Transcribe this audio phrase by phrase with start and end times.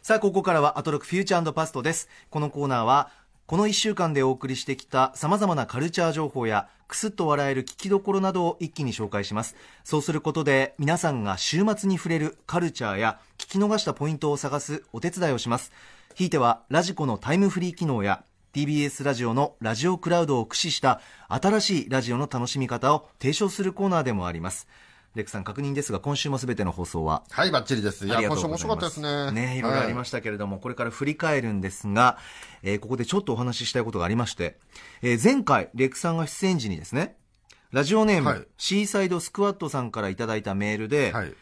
[0.00, 2.08] さあ、ここからはアトロクフューチャーパストです。
[2.30, 3.10] このコーナーは、
[3.46, 9.56] この1週間でお送りしてきた様々なカルチャー情報や、くすっと笑える聞きどころなどを一気に紹介します。
[9.82, 15.72] そうすることで、皆さんが週末に触れるカルチャーや、聞き逃したポイントを探すお手伝いをします。
[16.14, 18.22] ひいては、ラジコのタイムフリー機能や、
[18.54, 24.68] TBS ラジオのラジオクラウドを駆使した新しいラジオの楽しみ方を提唱するコーナーでもあります。
[25.16, 28.06] レックさん確認ですが、今週もすべての放送ははい、バッチリです。
[28.06, 29.32] いや、今週面白かったですね。
[29.32, 32.18] ね、いろいろありましたけれども、これから振り返るんですが、
[32.62, 34.58] えーここでちょっとお話ししたいことがありまして、
[35.00, 37.16] えー前回、レクさんが出演時にですね、
[37.72, 41.32] ラジオネーム、はいシーサイドスクワットさんからいただいたメールで、はい。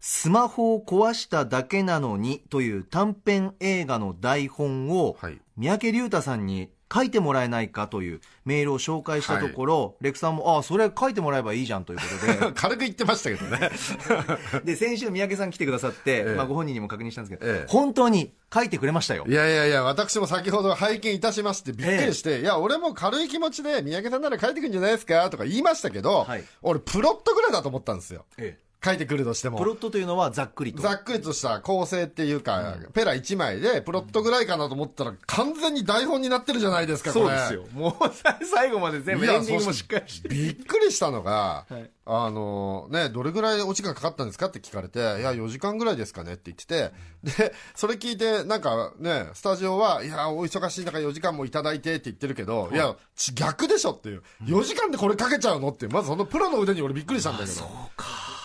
[0.00, 12.04] スマホを壊しただけなのにという短編映画の台本を、はい三宅龍太さんに書いてもらえないかというメールを紹介したところ、レクさんも、ああ、それ書いてもらえばいいじゃんというこ
[12.38, 13.70] とで、 軽く言ってましたけどね。
[14.64, 16.34] で、先週三宅さん来てくださって、ええ。
[16.34, 17.66] まあご本人にも確認したんですけど、ええ。
[17.68, 19.24] 本当に書いてくれましたよ。
[19.28, 19.32] い。
[19.32, 26.44] やいやいや、私も先ほど拝見いたしまして、びっくりして、いや、俺も軽い気持ちで、三宅さんなら書いてくるんじゃないですかとか言いましたけど、はい。
[26.62, 28.24] 俺、プロットぐらいだと思ったんですよ。
[28.38, 29.64] ええ書いてくるとしてもプ。
[29.64, 30.82] ロットというのはざっくりと。
[30.82, 37.58] ざっくりとした構成っていうか、ペラ1枚で、プロットぐらいかなと思ったら、完全に台本になってるじゃないですか、これ。
[37.72, 40.28] もう最後まで全いやしっかりして。
[40.28, 46.90] びっくりしたのが、はいあのね、どれぐらいお時間かかったんですかって聞かれて、いや、4時間ぐらいですかねって言ってて、
[47.22, 54.22] で、それ聞いて、なんかね、スタジオは、いや、お忙しい中4時間もいただいてって言ってるけど、いや、ち逆でしょっていう。
[54.44, 55.92] 4時間でこれかけちゃうのっていう。
[55.92, 57.60] まずそのプロの腕に俺びっくりしたんだけど。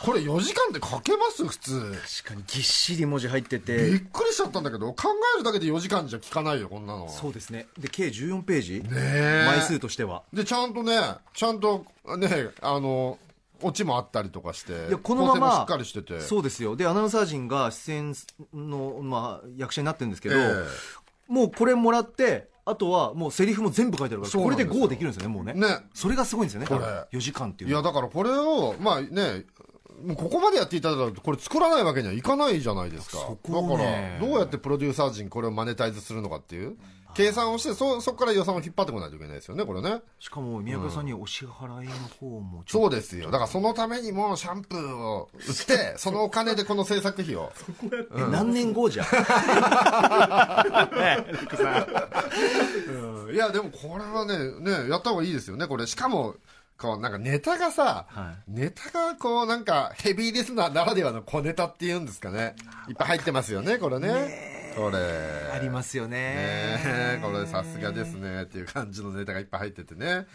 [0.04, 1.46] これ4時間で書けます？
[1.46, 1.96] 普通。
[2.24, 4.00] 確かにぎっしり文字入ってびてっ。
[4.12, 7.08] くりしちゃったんだけど、考えるだけで4時間じゃ聞かないよ、こんなの。
[7.08, 7.68] そうですね。
[7.80, 10.24] で、計14ページねえ枚数としては。
[10.34, 11.00] で、ちゃんとね、
[11.34, 11.86] ちゃんと
[12.18, 13.18] ね、あの、
[13.62, 16.20] オチもあったりとかして、いや、このまましっかりしてて。
[16.20, 16.76] そうですよ。
[16.76, 18.14] で、アナウンサー陣が出演
[18.54, 20.66] の、まあ、役者になってるんですけど、え
[21.30, 25.54] もうこれもらって、あとはもうセリフも全部書いてあるから、これで GO できるんですよね、もうね。
[25.54, 26.82] ねそれがすごいんですよね、これ
[27.12, 27.82] 4時間っていういや。
[27.82, 29.44] だからこれを、まあね、
[30.04, 33.18] もうここまでやっていただいたら、これ作らないわけにはいかないじゃないですか。
[33.18, 36.76] ねだから、どうやってプロデューサー陣これをマネタイズするのかっていう、
[37.14, 40.02] 計算をして、そ、そこから予算を引っ張ってこないといけないですよね、これね。
[40.20, 43.26] しかも、宮川さんにお支払いの方もちょっそうですよ。
[43.26, 47.52] だからそのためにもシャンプーを売って、 そのお金でこの制作費を。
[47.90, 49.04] と、え何年後じゃ？
[53.32, 53.34] ん。
[53.34, 55.86] いや、でもこれはね、ね、やった方がいいですよね、これ。
[55.88, 56.36] しかも、
[56.78, 62.56] こう、なんかネタがさ、はネタがこう、なんか、ヘビーリスナーならではの小ネタっていうんですかね。
[62.90, 64.54] いっぱい入ってますよね、これね。
[64.76, 64.98] これ。
[65.54, 66.18] ありますよね。
[66.18, 70.26] ねえこれさすがですねっていう感じのネタがいっぱい入っててね。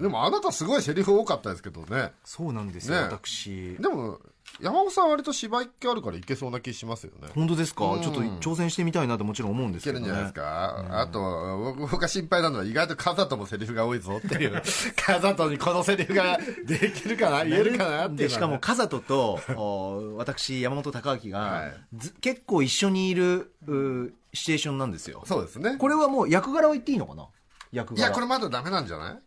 [0.00, 2.12] でもあなたすごいセリフ多かったですけどね。
[2.24, 3.76] そうなんですよ、ね私。
[3.80, 4.20] でも、
[4.60, 7.28] 山本さん割と芝居っ気あるからいけそうな気しますよね。
[7.34, 8.02] 本当ですか、うん。
[8.02, 14.62] ちょっと挑戦してみたいなともちろん思うんですけど、ね、いけるんじゃないですか、あと、僕が心配なのは意外とカザトもセリフが多いぞっていう。
[15.00, 17.44] カザトにこのセリフができるかな？
[17.44, 18.06] 言えるかな？
[18.06, 21.76] っていうね、でしかも、カザトと お私、山本隆明が、はい。
[21.94, 25.22] ず結構一緒にいるうシチュエーションなんですよ。
[25.26, 25.76] そうですね。
[25.78, 27.26] これはもう役柄を言っていいのかな？
[27.70, 28.00] 役柄。
[28.00, 29.18] いや、これまだダメなんじゃない？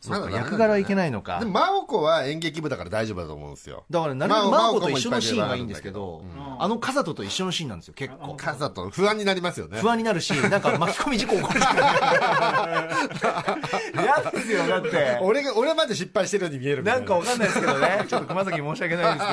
[0.00, 1.38] そうか役柄はいけないのか。
[1.40, 3.84] でも、真央子は演劇部だから大丈夫だと思うんですよ。
[3.90, 6.24] だから、なるべくまあマーコと一緒のシーンがいいんですけど、
[6.58, 8.34] あのカザトと一緒のシーンなんですよ、結構。
[8.34, 9.78] カザト、不安になりますよね。
[9.78, 11.76] 不安になるし、なんか巻き込み事故起こるじゃん。
[14.02, 15.18] 嫌ですよ、だって。
[15.20, 16.96] 俺が、俺まで失敗してるように見えるな。
[16.96, 19.26] いんかわかんないですけどね、ちょっと熊崎申し訳ないです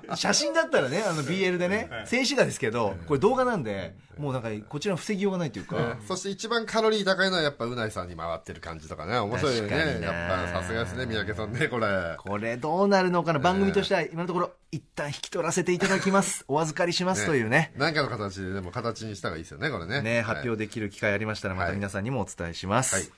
[0.00, 9.18] けど、 写真だったらね、あの BL でね、静止画ですけど、これ動画なんで、もうなんかこちら防ぎようがないというか、そして一番カロリー高いのはやっぱうないさんに回ってる感じとかね。
[9.18, 9.68] 面白いよね。
[9.68, 16.44] 確かにねやっぱさすがですね三宅さんねこれこれどうなるのかな、番組としては今のところ、一旦引き取らせていただきます。
[16.48, 17.72] お預かりしますというね。
[17.76, 22.94] 何かの形ででも形にした方がいいですよねこれねね、はい発表できる機会ありましたら、またはい皆さんにもお伝えします。
[22.94, 23.08] はい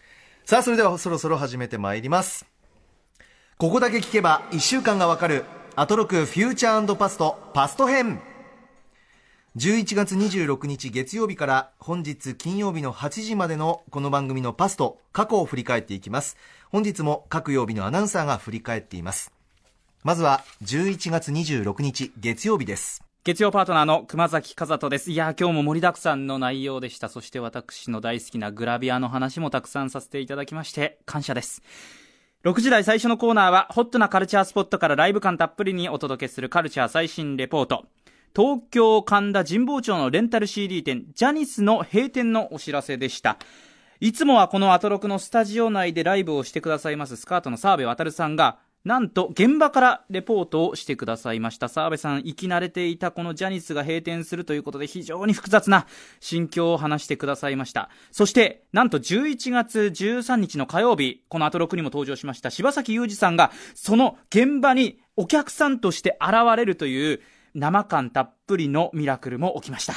[0.45, 2.47] さあ、それではそろそろ始めてまいります。
[3.59, 5.45] ここだけ聞けば1週間がわかる、
[5.75, 8.21] アトロクフューチャーパストパスト編。
[9.57, 16.37] 11月26日月曜日から本日金曜日の8時までのこの番組のパスト、過去を振り返っていきます。
[16.77, 19.33] 本日も各曜日のアナウンサーが振り返っています。
[20.05, 23.03] まずは11月26日月曜日です。
[23.25, 25.11] 月曜パートナーの熊崎和人です。
[25.11, 27.09] いや、今日も盛りだくさんの内容でした。
[27.09, 31.63] そして私の大好きなグラビアの話もたくさんさせていただきまして、感謝です。
[32.45, 37.87] 6時台最初のコーナーは、ホットなカルチャースポットからライブ感たっぷりにお届けするカルチャー最新レポート。
[38.37, 43.39] 東京神田神保町のレンタル CD 店、ジャニスの閉店のお知らせでした。
[44.01, 51.69] いつもはこのアトロクのスタジオ内でライブをしてくださいますスカートの澤部渉さんが、なんと現場からレポートをしてくださいました。
[51.69, 55.87] 澤部さん生き慣れていたこのジャニスが閉店するということで非常に複雑な
[56.21, 57.91] 心境を話してくださいました。
[58.13, 67.21] そしてなんと11月13日の火曜日このアトロクにも登場しました柴崎裕二さんがその現場にお客さんとして現れるという
[67.55, 69.95] 生感たっぷりのミラクルも起きました。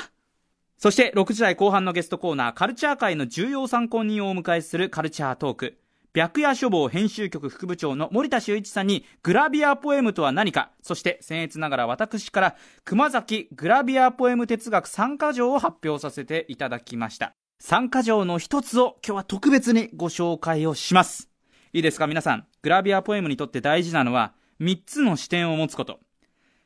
[0.79, 5.77] そして6時台後半のゲストコーナーカルチャー界の重要参考人をお迎えするカルチャートーク。
[6.15, 17.33] 白夜書房編集局副部長の森田修一さんにグラビアポエムとは何かそして僭越ながら私から熊崎グラビアポエム哲学参加条を発表させていただきました。
[17.59, 21.29] 参加条の一つを今日は特別にご紹介をします。
[21.73, 22.47] いいですか皆さん。
[22.61, 25.99] グラビアポエムにとって大事なのは3つの視点を持つこと。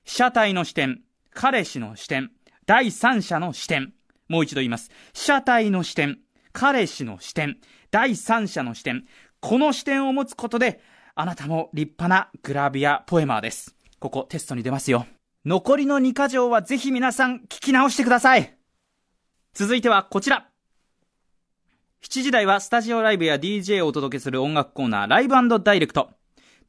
[0.04, 1.02] 被写体の視点
[1.32, 2.30] 彼氏の視点
[2.68, 3.92] 第三者の視点。
[4.28, 6.20] もう一度言います被写体の視点
[6.52, 7.58] 彼氏の視点
[7.92, 9.06] 第三者の視点
[9.44, 10.80] この視点を持つことで、
[11.16, 13.76] あなたも立派なグラビアポエマーです。
[14.00, 15.06] ここテストに出ますよ。
[15.46, 18.58] 残りの2箇条はぜひ皆さん聞き直してください。
[19.54, 20.48] 続いてはこちら。
[22.04, 26.12] 7時台はスタジオライブや DJ をお届けする音楽コーナーライブダイレクト。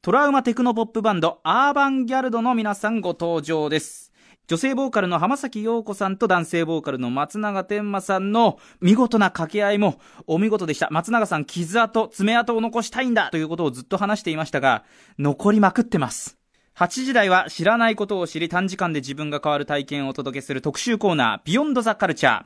[0.02, 4.12] トラウマテクノポップバンドアーバンギャルドの皆さんご登場です。
[4.46, 10.88] 女性ボーカルの浜崎陽子さんと男性ボーカルの松永天馬さんの見事な掛け合いもお見事でした。
[10.91, 14.85] 松永さん傷跡、爪痕を残したいんだということをずっと話していましたが、
[15.19, 16.37] 残りまくってます。
[16.76, 22.44] 8時台は知らないことを知り短時間で自分が変わる体験をお届けする特集コーナー、ビヨンドザカルチャー。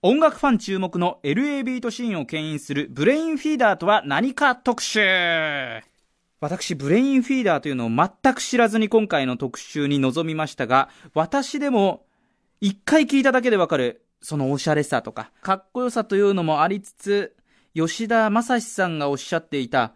[0.00, 5.00] 音楽ファン注目の LA ビートシーンを牽引するブレインフィーダーとは何か特集
[6.44, 12.04] 私、ブレインフィーダーというのを全く知らずに今回の特集に臨みましたが、私でも
[12.60, 17.34] 一回聞いただけでわかる、そのおしゃれさとか、かっこよさというのもありつつ、
[17.74, 19.94] 吉田正史さんがおっしゃっていた、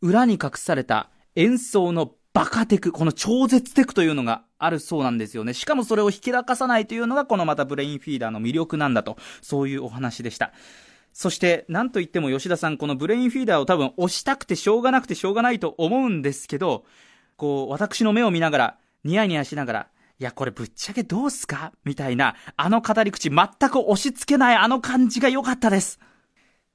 [0.00, 5.54] 裏に隠された演奏のバカテク、この超絶テクというのがあるそうなんですよね。
[5.54, 10.52] しかもそれを引き出かさないというのがこのまたブレインフィーダーの魅力なんだと、そういうお話でした。
[11.14, 16.84] そして、なんといっても吉田さん、このブレインフィーダーを多分押したくてしょうがなくてしょうがないと思うんですけど、
[17.36, 19.86] こう、私の目を見ながら、ニヤニヤしながら、
[20.18, 21.72] いや、これぶっちゃけどうすか？
[21.84, 26.00] みたいな、あの語り口、全く押し付けないあの感じが良かったです。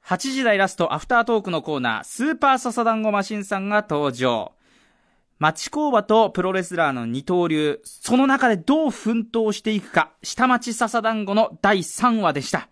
[0.06, 4.54] 8時台ラスト、アフタートークのコーナー、スーパーササダンゴマシンさんが登場。
[5.38, 12.70] 町工場とプロレスラーの二刀流、その中でどう奮闘していくか、下町笹団子の第3話でした。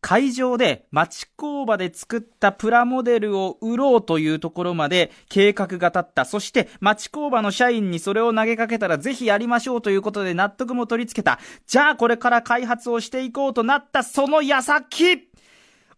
[0.00, 6.24] 会場で町工場で作ったプラモデルを売ろうというところまで計画が立った。
[6.24, 11.38] そして町工場の社員にそれを投げかけたらぜひやりましょうということで納得も取り付けた。
[11.66, 15.28] じゃあこれから開発をしていこうとなったその矢先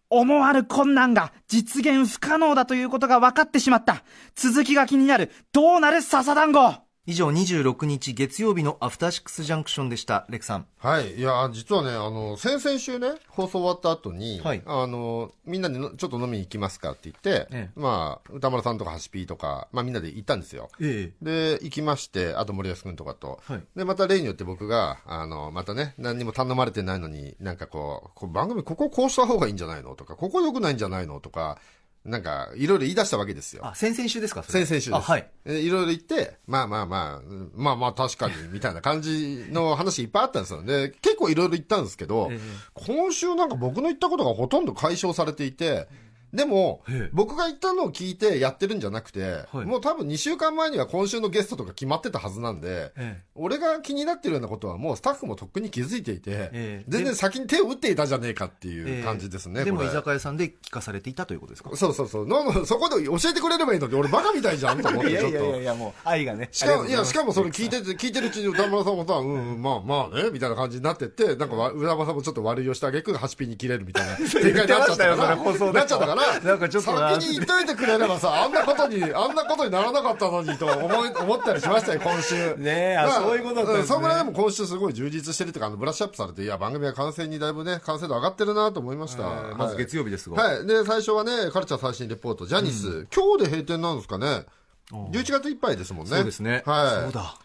[0.09, 4.03] 思わぬ困難が実現不可能だということが分かってしまった。
[4.35, 5.31] 続きが気になる。
[5.51, 6.73] どうなる笹団子
[7.05, 10.25] 以上26日月曜日のアフターシックスジャンクションでした。
[10.29, 10.67] レクさん。
[10.77, 11.15] はい。
[11.15, 20.69] いや、実はね、あの、先々週ね、放送終わった後に、はい、あの、みんなでちょっと飲みに行きますかって言って、ええ、まあ、歌丸さんとかハシピーとか、まあみんなで行ったんですよ。
[20.79, 31.57] え、で、行きまして、あと森安君とかと、はい、で、また例によって僕が、あの、またね、何にも頼まれてないのに、なんかこう、こう番組こここうした方がいいんじゃないのとか、ここ良くないんじゃないのとか、
[32.05, 33.65] なんか、いろいろ言い出したわけですよ。
[33.65, 34.91] あ、先々週ですか先々週です。
[34.91, 35.29] はい。
[35.45, 37.21] いろいろ言って、まあまあまあ、
[37.55, 40.63] まあまあ確かに、みたいな感じの話いっぱいあったんですよ。
[40.63, 42.39] で、結構いろいろ言ったんですけど、え
[42.73, 45.87] 今週なんか僕の言ったことがほとんど解消されていて、
[46.33, 52.91] でも、僕が言ったのを聞いてやってるんじゃなくて、はい、もう多分2週間前には今週のゲストとか決まってたはずなんで、
[53.35, 59.63] 俺が気になってるようなことはもうスタッフもとっくに気づいていて、全然先に手を打っていたじゃねえかっていう感じですね。
[59.63, 61.75] でも居酒屋さんで聞かされていたということですか？
[61.75, 62.27] そうそうそう。
[62.27, 65.27] のそこで教えてくれればいいのに、俺バカみたいじゃんと思ってちょっと。
[65.29, 66.49] いやいやいや、もう愛がね。
[66.51, 75.15] しかも、いや、しかもそれ聞いてて、聞いてるうちに歌村さんもさ、うん、まあまあね、みたいな感じになってって、なんか浦山さんもちょっと悪いをしてあげく、ハシピに切れるみたいな展開になっちゃったから、
[75.73, 82.55] なっちゃったから、 なんかちょっと先に言っといてくれればさ、 あんなことに、あんなことにならなかったのにと思い、思ったりしましたよ、今週。
[82.57, 83.87] ねえ、あ、そういうことだったんですね。
[83.87, 89.23] そんぐらいでも今週すごい充実してるっていうか、あの、ブラッシュアップされて、いや、番組は完成にだいぶね、完成度上がってるなと思いました。
[89.57, 90.41] まず月曜日ですが。
[90.41, 90.65] はい。
[90.65, 94.45] で、最初はね、カルチャー最新レポート、ジャニス、今日で閉店なんですかね。
[94.91, 96.15] 11月いっぱいですもんね。
[96.15, 96.63] そうですね。
[96.65, 97.03] はい。
[97.03, 97.35] そうだ。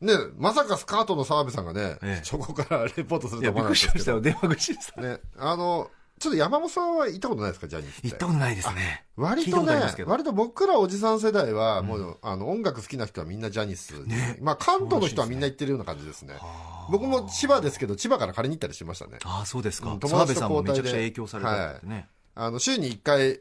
[0.00, 4.20] ね、まさかスカートの澤部さんがね、ええ、そこからレポートすると思わなかったですけど。
[4.20, 5.00] 電話口でした。
[5.00, 9.04] ね、あの、ちょっと山本さんは行ったことないですか、ジャニーズ行ったことないですね。
[9.16, 9.74] 割とね、
[10.06, 14.04] 割と僕らおじさん世代は、もう、うん、あの、音楽好きな人はみんなジャニス。
[14.04, 16.34] ね、まあ、関東の人はみんな行ってるような感じですね。
[16.90, 19.18] 僕も千葉ですけど、千葉から借りに行ったりしましたね。
[19.24, 19.96] ああ、そうですか。
[19.98, 20.70] 友達と交代で。
[20.70, 21.94] めちゃくちゃ影響されたね。
[21.94, 23.40] はい、あの、週に1回、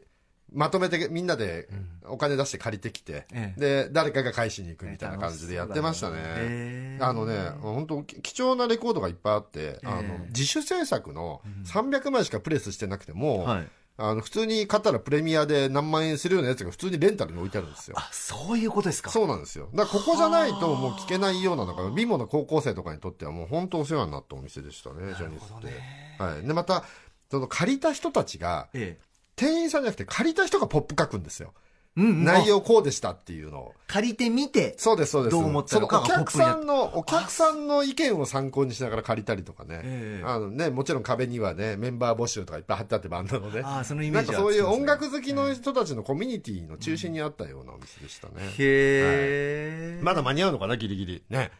[0.53, 1.67] まとめてみんなで
[2.05, 6.15] お金出して借りてきて、ええで、誰かが返しに行くみたいな感じでやってましたね。
[6.19, 13.67] へーあのね、本当貴重なレコードがいっぱいあって、あのええ自主制作の300枚しかプレスしてなくても、はい
[13.99, 17.97] あの普通に買ったらプレミアで何万円するようなやつが普通にレンタルに置いてあるんですよ。
[17.97, 19.69] あそういうことですかそうなんですよ。
[19.73, 26.23] だからここじゃないともう聞けないようなのが、貧乏な高校生とかにとってはもう本当お世話になったお店でしたね、ジャニーズって。
[26.23, 26.45] はい。
[26.45, 26.83] で、また、
[27.31, 29.06] その借りた人たちが、ええ
[29.37, 31.53] 店員さんじゃなくて借りた人がポップ書くんですよ。
[31.55, 33.73] うんうん内容こうでしたっていうのを。
[33.87, 35.31] 借りてみてそうです、そうです。
[35.31, 39.81] どう思ったのかそのお客さんの、お客さんの意見を参考にしながら借りたりとかね。
[39.83, 43.61] ええあのね、もちろん壁にはね、メンバー募集とかいっぱい貼ってあってバンドのね。
[43.63, 48.33] ああそのイメージはなんかそういう音楽好きの人たちのコミュニティの中心にあったようなお店でしたね。
[48.59, 51.23] へえ、まだ間に合うのかな、ギリギリ。
[51.29, 51.51] ね。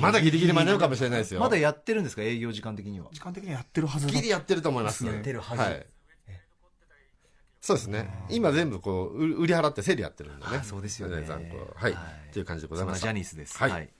[0.00, 1.40] まだギリギリ間に合うかもしれないですよ。
[1.40, 5.12] まだやってるんですか営業時間的には時間的にはやってるはずだギリやってると思いますね。
[5.12, 5.86] やってるはずはい。
[7.68, 8.08] そうですね。
[8.30, 10.56] 今全部こう、売売り払ってセールやってるんでね。
[10.56, 11.22] あそうですよね。
[11.22, 11.56] 残酷。
[11.74, 11.92] はい。
[11.92, 12.00] は
[12.34, 12.40] い。
[12.40, 13.02] う感じでございます。
[13.02, 13.90] ジャニーズです、はい。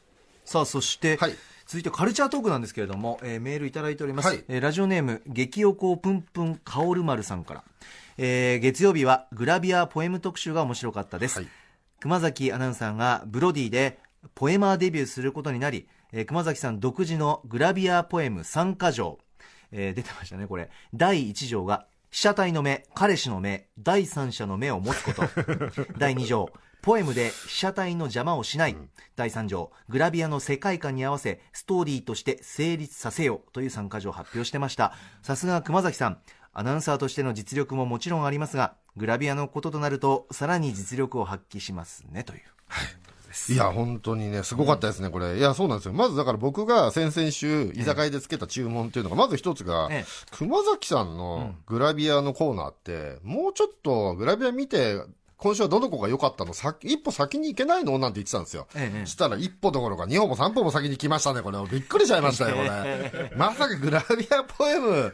[0.47, 1.35] さあそして、はい。
[1.67, 4.45] 続いてカルチャートークなんですけれども、えーメールいただいております、はい。
[4.49, 7.65] えーラジオネーム激おこぷんぷんかおる丸さんから、
[8.17, 11.49] えー月曜日はグラビアポエム特集が面白かったです、はい。
[12.01, 13.99] 熊崎アナウンサーがブロディで
[14.35, 19.19] ポエマーデビューすることになり、えー熊崎さん独自のグラビアポエム参加条、
[19.71, 20.71] えー出てましたねこれ。
[20.95, 25.23] 第1条が被写体の目彼氏の目第三者の目を持つこと。
[25.99, 26.51] 第2条
[26.83, 28.77] ポエムで被写体の邪魔をしない、
[29.17, 34.95] 第3条グラビアの世界観に合わせストーリーとして成立させよという参加条を発表してました。
[35.23, 36.19] さすが熊崎さん。
[36.55, 42.25] アナウンサーとしての実力ももちろんありますがグラビアのこととなるとさらに実力を発揮しますね。
[42.25, 42.39] という。
[42.41, 42.43] い
[43.57, 45.39] や、本当にね、すごかったですね、これ。
[45.39, 45.93] いや、そうなんですよ。
[45.93, 55.01] まずだから僕が先々週、居酒屋でつけた注文っていうのが、まず一つがええ、熊崎さんのグラビアのコーナーって、もうちょっとグラビア見て、
[55.37, 56.53] 今週はどの子が良かったの？
[56.53, 57.97] 先一歩先に行けないの？
[57.99, 58.67] なんて言ってたんですよ。
[58.75, 61.59] ええしたら一歩どころか二歩も三歩も先に来ましたね、これ。
[61.71, 63.33] びっくりしちゃいましたよ、これ。
[63.37, 65.13] まさかグラビアポエム、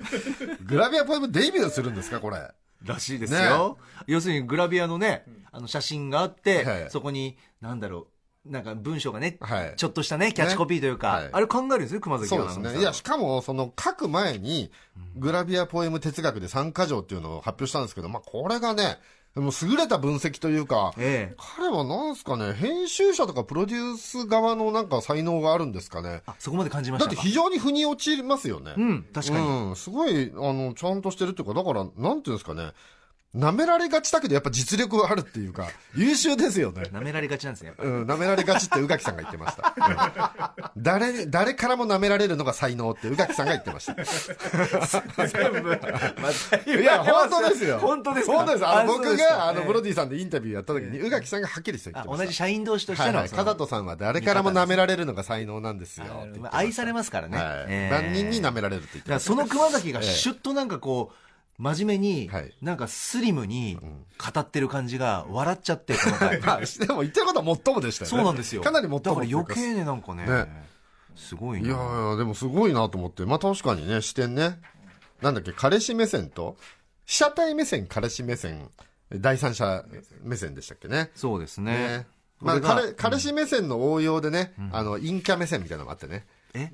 [0.65, 2.39] グラビアポエムデビューするんですか、これ。
[2.85, 8.07] らしいですよ、要するにグラビアのねあの写真があって、はいそこになんだろう
[8.47, 9.75] なんか文章がね、はい。
[9.77, 11.31] ちょっとしたねキャッチコピーというか、はい。
[11.33, 12.79] あれ考えるんですよ熊崎そうですね。
[12.79, 14.71] いや、しかも、その、書く前に、
[15.17, 18.99] グラビアポエム哲学で参加条っていうのを発表したんですけど、まあ、これがね、
[19.35, 21.35] もう優れた分析というか、ええ。
[21.59, 26.23] 彼はなんすかね、編集者とかプロデュース側のなんか才能があるんですかね。
[26.27, 27.17] あそこまで感じましたか？
[27.17, 28.75] だって非常に腑に落ちますよね。
[28.77, 32.71] うん確かに、うん、すごい、あの、ちゃんとしてるっていうか、だから、なんていうんですかね、
[33.35, 36.85] 舐められがちだけど、やっぱ実力があるっていうか、優秀ですよね。
[36.93, 39.75] 舐められがちなんですねやっぱうん、舐められがちって宇垣さんが言ってました。
[39.77, 43.95] うん誰に、誰からも舐められるのが才能って宇垣さんが言ってました。
[45.27, 45.71] 全部
[46.81, 47.79] いや、本当ですよ。
[47.79, 48.33] 本当ですか？
[48.33, 48.67] 本当です。
[48.67, 52.23] あの、僕が、あの、ええブロディさんでインタビューやった時に、宇垣さんがはっきりして言ってました。
[52.23, 53.29] あ同じ社員同士としての、はいはい。
[53.29, 56.07] そのカザトさんは誰からも舐められるのが才能なんですよ。
[56.51, 57.47] 愛されますからね、はい。
[57.69, 59.29] ええ万人に舐められるって言ってました。
[59.29, 61.17] その熊崎がシュッとなんかこう
[61.59, 68.17] 真面目に、はいなんかスリムに語ってる感じが笑っちゃってこの回 まあ、でも言ってることはもっともでしたよね。
[68.17, 70.75] そうなんですよかなりもっだから余計ねなんかねね
[71.17, 71.79] すごいないやい
[72.11, 73.25] や、でもすごいなと思って。
[73.25, 74.61] まあ確かにね、視点ね。
[75.23, 76.57] なんだっけ、彼氏目線と、
[77.07, 78.71] 被写体目線、彼氏目線、
[79.11, 79.85] 第三者
[80.23, 81.11] 目線でしたっけね。
[81.15, 82.07] そうですねね。
[82.41, 86.27] まあ、これが彼彼氏目線の応用でね、あの、陰キャ目線みたいなのがあってね。
[86.55, 86.73] え？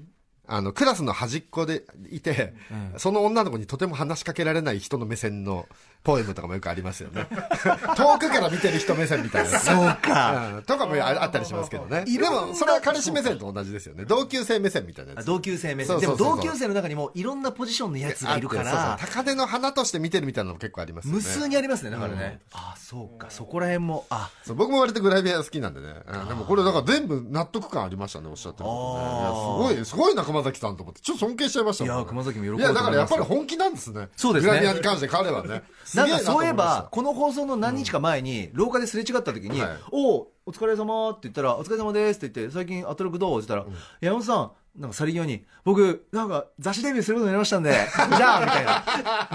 [0.51, 2.55] あの、クラスの端っこでいて、
[2.97, 5.67] その女の子にとても話しかけられない人の目線の
[6.03, 7.27] ポエムとかもよくありますよね。
[7.97, 9.59] 遠くから見てる人目線みたいな。
[9.61, 12.05] そうかうんとかもああったりしますけどね。
[12.05, 14.05] でも、それは彼氏目線と同じですよね。
[14.05, 15.21] 同級生目線みたいなやつ。
[15.21, 21.17] あ同級生目線でも同級生の中にもいろんなポジションのやつがいるかあってそうらそう高嶺の花として見てるみたいなのも結構ありますよね。
[21.17, 25.95] 無数にありますねだからね、あそうかそこら辺もあそう僕も割とグラビア好きなんでね。
[26.07, 29.75] うんでもこれだから全部納得感ありましたね、おっしゃってることね。
[29.75, 31.01] いや、すごい、すごいな、熊崎さんと思って。
[31.01, 34.09] ちょっと尊敬しちゃいましたいや熊崎も喜ぶいや、だからやっぱり本気なんですね。
[34.17, 34.51] そうですね。
[34.51, 35.63] グラビアに関して彼はね。
[35.95, 48.79] なんかそういえばこの放送の何日か前に廊下ですれ違った時にはい「おおお疲れ様って言ったら「お疲れ様です」って言って「最近アトロクどう?」って言ったら「山本さんなんか去り際に僕なんか雑誌デビューすることになりましたんでじゃあ」みたいな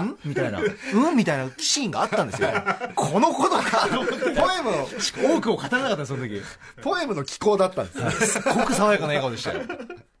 [0.02, 2.48] ん?」みたいな「うん?」みたいなシーンがあったんですよ。
[2.94, 4.88] このことかポエムの、
[5.36, 6.40] 多くを語らなかったその時。
[6.82, 8.44] ポエムの寄稿だったんですね。
[8.54, 9.62] ごく爽やかな笑顔でしたよ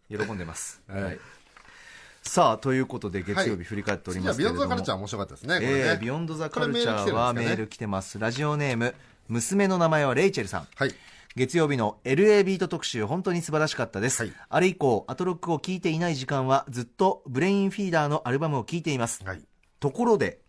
[0.08, 1.18] 喜んでます、 はい。
[2.22, 3.56] さあということで月曜はい。
[3.58, 5.72] 日振り返っておりますけれども、 Beyond the Culture 面白かったですね、これね。
[5.78, 8.18] えー Beyond the Culture はメール来てます。
[8.18, 8.94] ラジオネーム
[9.28, 10.68] 娘の名前はレイチェルさん。
[10.74, 10.94] はい。
[11.36, 14.32] 月曜日の LA ビート特集本当に素晴らしかったです、はい。
[14.48, 19.22] あれ以降アトロクを聴いていない時間はずっと Brainfeeder のアルバムを聴いています。
[19.24, 19.42] はい。
[19.80, 20.40] ところで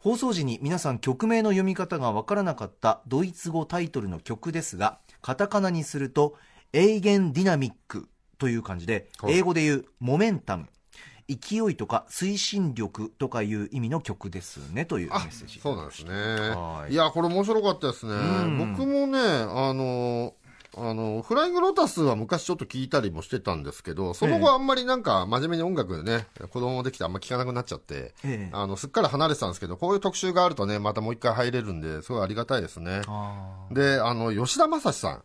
[0.00, 6.36] 放送時に皆さん曲名の読み方がわからなかったドイツ語タイトルの曲ですがカタカナにすると
[6.72, 8.08] 「Eigendynamik」
[8.38, 9.34] という感じではい。
[9.34, 10.66] 英語で言う「momentum」
[11.28, 15.58] 勢いとか推進力とかいう意味の曲ですねというメあッセージ。
[15.58, 16.12] そうなんですね。
[16.12, 16.92] はい。
[16.92, 18.14] いやこれ面白かったですね。
[18.14, 18.76] ん。
[18.76, 20.34] 僕もねあの
[20.78, 28.50] あのフライングロータスは昔ちょっと聞いたりもしてたんですけどその後あんまりなんか真面目に音楽ね子供できてあんま聞かなくなっちゃってええ。
[28.52, 33.00] あのすっかり離れてたんですけどこういう特集があるとねまたもう一回入れるんですごいありがたいですね。
[33.08, 35.22] あであの吉田正史さん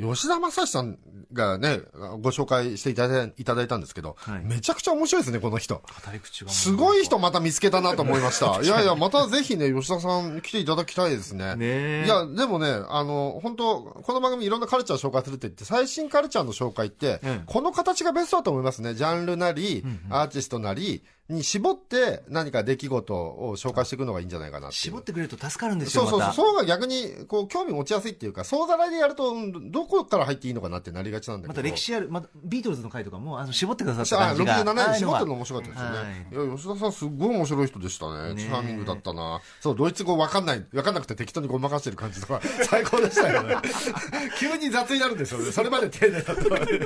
[0.00, 0.98] 吉田正史さん
[1.32, 1.80] がね、
[2.20, 5.82] ご紹介していただいいただいたんですけど、はいめちゃくちゃ面白いですね、この人。
[5.88, 8.60] え語り口がすごい人また見つけたなと思いました。
[8.62, 11.54] いやいや、またぜひね、吉田さん来ていただきたいですね。
[11.54, 18.94] ねえいや、でもね、あの、本当この番組いろんなカルチャーを紹介するって言って、最新カルチャーの紹介って、うんこの形がベストだと思いますね。
[18.94, 31.62] ジャンルなり、アーティストなりに絞って何か出来事を紹介していくのがいいんじゃないかな絞ってくれると助かるんですよそうそうそう、またそうが逆に、こう、興味持ちやすいっていうか、総ざらいでやると、うんどこから入っていいのかなってなりがちなんだけど。
[31.62, 35.96] また歴史ある、またビートルズの回とかもあの絞ってくださったあ感じが67年に絞ってるのあ面白かったですよね。
[35.96, 38.34] はいい、や、吉田さんすっごい面白い人でしたね。
[38.40, 39.40] チャーミングだったな。
[39.60, 43.56] そう、ドイツ語わかんない、わかんなくて適当にごまかしてる感じとか、最高でしたよね。
[44.38, 45.50] 急に雑になるんですよね。
[45.50, 46.72] それまで丁寧だったのに。
[46.72, 46.78] ね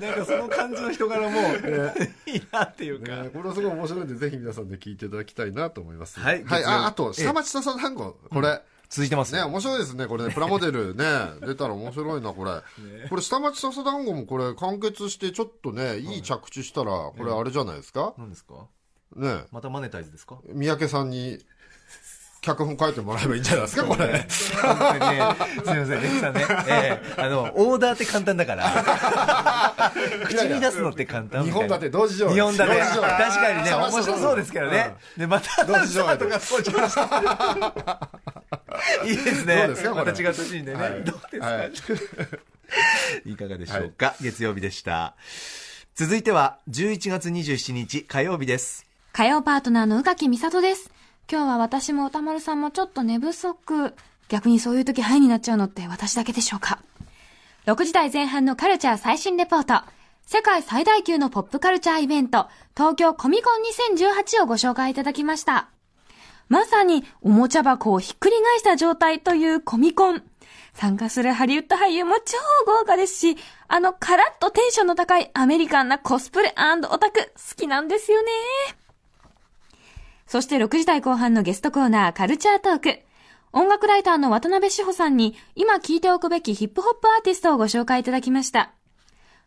[0.00, 1.40] なんかその感じの人柄も
[2.26, 6.20] いいなっていうか、これはすごい面白いんで、ぜひ皆さんで聞いていただきたいなと思います。
[6.20, 6.64] はいはい。
[6.64, 8.62] あ、あと、下町笹団子、これ。
[8.90, 11.04] 続いてますね、面白いですね、これね、プラモデルね、
[11.46, 12.50] 出たら面白いな、これ。
[13.08, 18.12] これ、下町笹団子もこれ、完結して、ちょっとね、いい着地したら、これ、あれじゃないですか？
[18.18, 18.66] 何ですか？
[19.16, 20.36] ね、またマネタイズですか？
[20.46, 21.38] 三宅さんに、
[22.42, 24.26] 脚本書いてもらえばいいんじゃないですか、これ。
[24.28, 24.66] すいま
[25.64, 27.22] せんねさんね、ええ。
[27.22, 29.92] あのオーダーって簡単だから。
[30.26, 31.68] 口に出すのって簡単みたいな。
[31.68, 32.34] 日本立て同時上映。
[32.34, 32.68] 日本立て。
[32.68, 33.08] 同時上映。
[33.08, 38.10] 確かにね面白そうですけどね、でまた同時上とかそうしました。
[39.06, 39.56] いいですね。
[39.58, 40.04] どうですかこれ？
[40.06, 41.04] また違ったシーンでね、はい。
[41.04, 41.62] どうですか、は
[43.24, 43.30] い。
[43.30, 45.14] いかがでしょうか、月曜日でした。
[45.94, 48.84] 続いては11月27日火曜日です。
[49.12, 50.90] 火曜パートナーの宇垣美里です。
[51.30, 53.94] 今日は私も歌丸さんもちょっと寝不足。
[54.28, 56.80] 逆にそういう時ハイになっちゃうのって私だけでしょうか
[57.66, 59.84] ？6時台前半のカルチャー最新レポート。
[60.24, 63.60] 世界最大級のポップカルチャーイベント、東京コミコン
[63.96, 65.68] 2018をご紹介いただきました。
[66.48, 70.22] まさにおもちゃ箱をひっくり返した状態というコミコン。
[70.74, 73.36] 参加するハリウッド俳優も超豪華ですし、
[73.68, 78.30] あのカラッとテンションの高いアメリカンなコスプレオタク好きなんですよね。
[80.32, 83.00] そして6時台後半のゲストコーナーカルチャートーク。
[83.52, 88.72] 音楽ライターの渡辺志保さんに今聴いておくべきヒップホップアーティストをご紹介いただきました。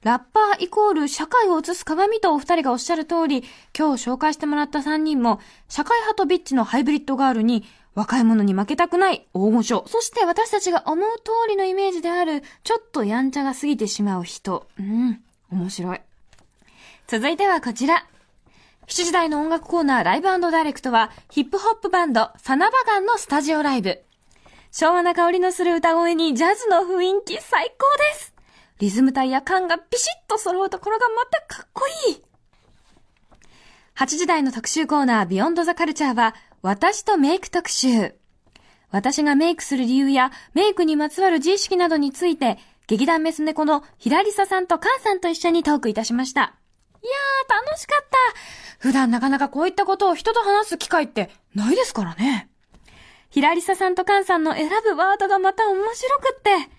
[0.04, 3.44] ラッパーイコール社会を映す鏡とお二人がおっしゃる通り、
[3.76, 7.64] 今日紹介してもらった3人も、社会派とビッチのハイブリッドガールに、
[7.96, 14.68] 若い者に負けたくない大御所、そして私たちが思う通りのイメージである、ちょっとやんちゃが過ぎてしまう人。
[14.78, 15.20] うん、
[15.52, 16.02] 面白い。
[17.08, 18.06] 続いてはこちら。
[18.88, 24.04] 7時台の音楽コーナーライブダイレクトは、ヒップホップバンド、サナバガンのスタジオライブ。
[24.72, 28.34] 昭和な香りのする歌声にジャズの雰囲気最高です。
[28.78, 32.22] リズム体や感がピシッと揃うところがまたかっこいい。
[33.96, 38.14] 8時台の特集コーナービヨンドザカルチャーは、私とメイク特集。
[38.92, 46.54] 私がメイクする理由や、メイクにまつわる自意識などについて、劇団メス猫のひらりささんとカンさんと一緒にトークいたしました。
[47.06, 48.18] いやー、楽しかった。
[48.80, 52.50] 普段なかなかこういったことを人と話す機会ってないですからね。
[53.30, 56.70] ひらりささんとカンさんの選ぶワードがまた面白くって。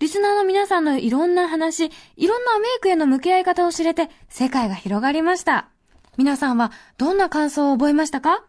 [0.00, 5.68] リスナーの皆さんのいろんな話、いろんなメイクへの向き合い方を知れて、世界が広がりました。
[6.16, 8.44] 皆さんはどんな感想を覚えましたか？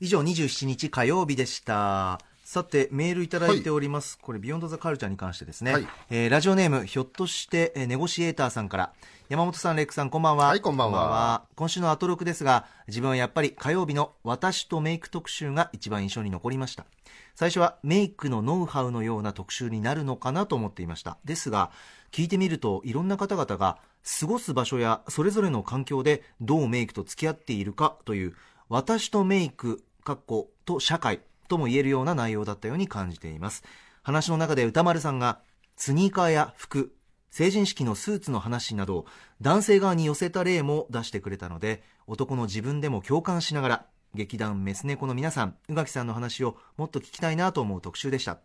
[0.00, 8.92] 以上27日火曜日でしたさてメールいただいております、これビヨンドザカルチャーに関してですね、はいえーラジオネームひょっとして、えーネゴシエーターさんから
[9.28, 10.46] 山本さんレックさんこんばんは。
[10.46, 11.46] はいこんばんは。
[11.56, 16.86] 今週のアトロクですが自分はやっぱり火曜日の私とメイク特集が一番印象に残りました。
[17.34, 21.18] 最初はメイクのノウハウのような特集になるのかなと思っていました。
[21.24, 21.72] ですが
[22.12, 23.78] 聞いてみるといろんな方々が
[24.20, 28.34] 過ごす場所やそれぞれの環境でどうメイクと付き合っているかという
[28.68, 33.64] 私とメイクかっこと社会とも言えるような内容だったように感じています。
[34.04, 35.40] 話の中で歌丸さんが
[35.76, 36.92] スニーカーや服
[37.30, 39.06] 成人式のスーツの話など
[39.40, 48.38] 男性側に寄せた例も出してくれたので男の自分でも共感しながら劇団メス猫の皆さん宇垣さんの話をもっと聞きたいなと思う特集でした。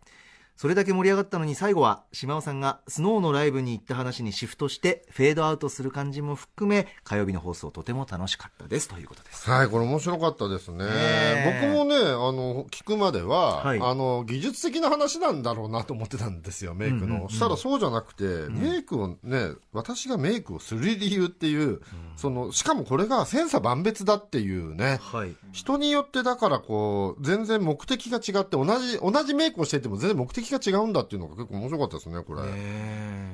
[0.56, 10.84] それだけ盛り上がったのに最後は島尾さんがスノーのライブに行った話にシフトしてフェードアウトする感じも含め火曜日の放送とても楽しかったですということですはい、これ面白かったですね。
[10.84, 17.04] ね僕もね、あの、聞くまでは、はいあの、技術的な話なんだろうなと思ってたんですよ、メイクの。
[17.04, 21.80] うんうんうんしたらそうじゃなくて、メイクをね、私がメイクをする理由っていう、
[22.16, 24.98] その、しかもこれが千差万別だっていうね。
[25.00, 32.42] はい人によってだからこう、全然目的が違って、同じ、同じメイクをしていても全然目的が違うんだっていうのが結構面白かったですね、これ。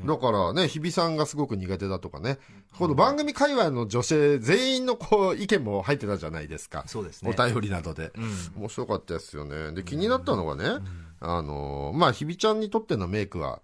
[0.07, 2.39] だからね、日比さんがすごく苦手だとかね、
[2.79, 6.85] この番組界隈の女性全員のこう意見も入ってたじゃないですか。
[6.87, 7.35] そうですね。
[7.37, 8.13] お便りなどで。
[8.57, 9.73] 面白かったですよね。
[9.73, 10.85] で、気になったのがね、
[11.21, 13.61] あのー、まあ、日比ちゃんにとってのメイクは、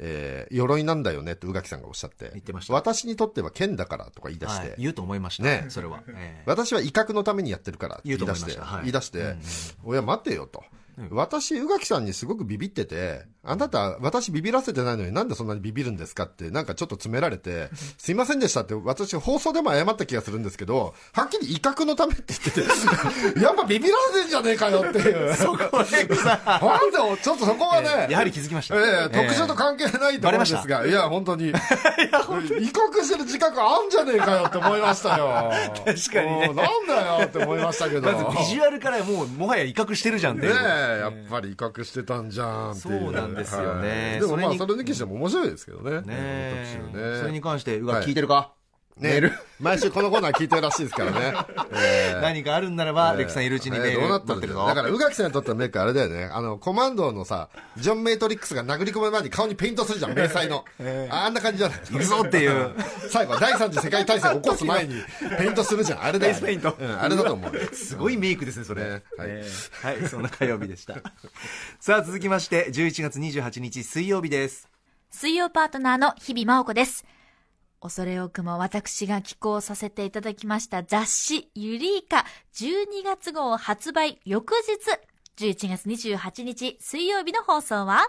[0.00, 2.30] えー、鎧なんだよねって宇垣さんがおっしゃって。
[2.32, 2.74] 言ってました。
[2.74, 4.68] 私にとっては剣だからとか言い出して。
[4.68, 4.76] はい。
[4.78, 5.66] 言うと思いましたね。
[5.68, 6.42] それは、ええ。
[6.46, 8.80] 私は威嚇のためにやってるからって言い出して、言はい。
[8.82, 9.36] 言い出して、
[9.84, 10.62] おや待てよと。
[11.10, 22.60] 私、宇垣さんにすごくビビってて、あなた、私ビビらせてないのになんでそんなにビビるんですかって、なんかちょっと詰められて、すいませんでしたって、私放送でも謝った気がするんですけど、はっきり威嚇のためって言ってて、
[23.40, 25.34] やっぱビビらせてんじゃねえかよっていう。
[25.34, 25.96] そこなんで、
[27.22, 31.48] ちょっとそこはね、やはり気づきました、ええ特殊と関係ないと思うんですが、 いや、本当に。
[31.48, 35.52] 威嚇してる自覚あんじゃねえかよって思いましたよ。
[35.84, 36.46] 確かにね。
[36.48, 38.12] なんだよって思いましたけど。
[38.12, 43.00] まずビジュアルからもうもはや威嚇してるじゃんっていねうえ、やっぱり威嚇してたんじゃんっていう。
[43.00, 44.10] そうなんですよね。
[44.12, 44.20] はい。
[44.20, 46.00] でもまあ、それ抜きしても面白いですけどね。
[46.00, 46.66] ねえ。
[46.90, 47.18] 特集ね。
[47.20, 48.54] それに関してうわはい聞いてるか、
[49.00, 51.34] ね毎週このコーナー聞いてるらしいですからね。
[51.72, 56.30] え え何かあるんならば、レクさんいるうちにメールえーどうなった待ってるぞんだから、宇垣さんにとってはメイクあれだよね。
[56.32, 60.64] あの、コマンドのさ、ジョン・メイトリックスが殴り込む前に顔にペイントするじゃん、迷彩の。
[61.10, 61.78] あんな感じじゃない。
[61.90, 62.70] 行くぞっていう。
[63.10, 65.02] 最後、第三次世界大戦を起こす前に、
[65.38, 66.04] ペイントするじゃん。
[66.04, 66.52] あれだよ、ね。
[66.52, 67.74] うん、あれだと思う。
[67.74, 68.84] すごいメイクですね、それ。
[68.84, 70.94] ねはいえーはい、そんな火曜日でした。
[71.80, 74.68] さあ、続きまして、11月28日水曜日です。
[75.10, 77.04] 水曜パートナーの日々真央子です。
[77.80, 88.08] 恐れ多くも私が寄稿させていただきました雑誌ユリーカ12月号発売翌日11月28日水曜日の放送は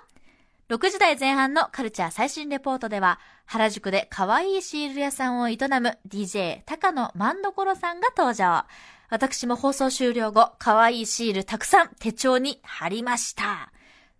[0.70, 8.66] 6時台前半のカルチャー最新レポートでは原宿で可愛いシール屋さんを営む DJ 高野万所さんが登場。
[9.10, 13.72] 私も放送終了後、可愛いシールたくさん手帳に貼りました。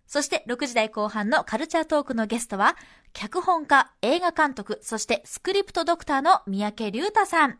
[0.08, 2.76] そして6時台後半のカルチャートークのゲストは、
[3.12, 7.58] 脚本家、映画監督、そしてスクリプトドクターの三宅隆太さん。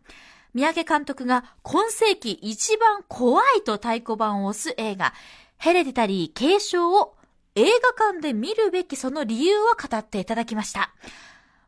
[0.55, 5.13] 三宅監督が今世紀一番怖いと太鼓判を押す映画、
[5.59, 7.15] ヘレディタリー継承を
[7.55, 10.93] 映画館で見るべきその理由を語っていただきました。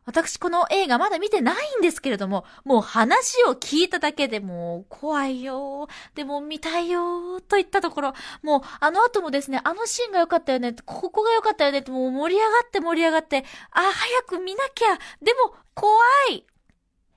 [0.05, 15.93] 私この映画まだ見てないんですけれども、もう話を聞いただけでもう怖いよ、でも見たいよ、といったところ、もうあの後もですね、あのシーンが良かったよね、ここが良かったよねってもう盛り上がって盛り上がって、あ、早く見なきゃ、でも怖
[16.31, 16.45] い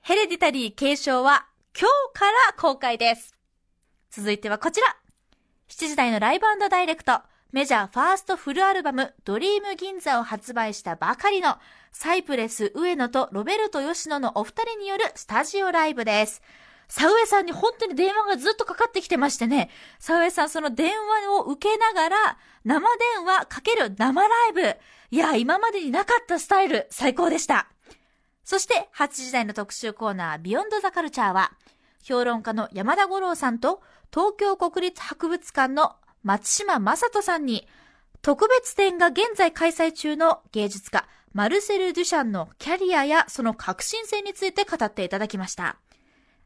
[0.01, 1.47] ヘレディタリー継承は
[1.77, 3.35] 今日から公開です。
[4.09, 4.95] 続いてはこちら。
[5.67, 7.19] 7時台のライブダイレクト、
[7.53, 11.55] メジャーファーストフルアルバム、ドリーム銀座を発売したばかりの、
[11.93, 16.41] サイプレス上野とロベルト吉野のお二人によるスタジオライブです。
[16.89, 24.75] サウエさんに本当に電話がずっとかかってきてましてね、サウエさんその電話を受けながら、生電話かける生ライブ。
[25.11, 27.69] いや、今までになかったスタイル、最高でした。
[28.43, 31.53] そして、8時台の特集コーナー、ビヨンドザカルチャーは、
[32.03, 33.81] 評論家の山田五郎さんと、
[34.13, 35.95] 東京国立博物館の
[36.27, 37.65] 松島正人さんに、
[38.21, 45.77] 特別展が現在開催中の芸術家、マルセル・デュシャンのキャリアやその革新性について語っていただきました。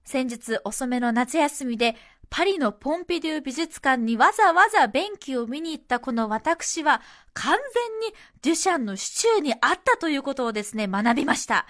[0.03, 1.95] 先日遅めの夏休みで、
[2.29, 7.01] パリのポンピデュー美術館にわざわざ便器を見に行ったこの私は、
[7.33, 11.65] 完全にデュシャンのシチューにあったということをですね、学びました。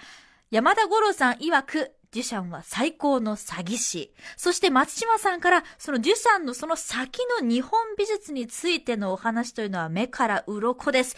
[0.50, 4.12] 山田五郎さん曰く、デュシャンは最高の詐欺師。
[4.36, 11.16] そして松島さんから、そのデュシャンのその先の日本美術についてのお話というのは目から鱗です。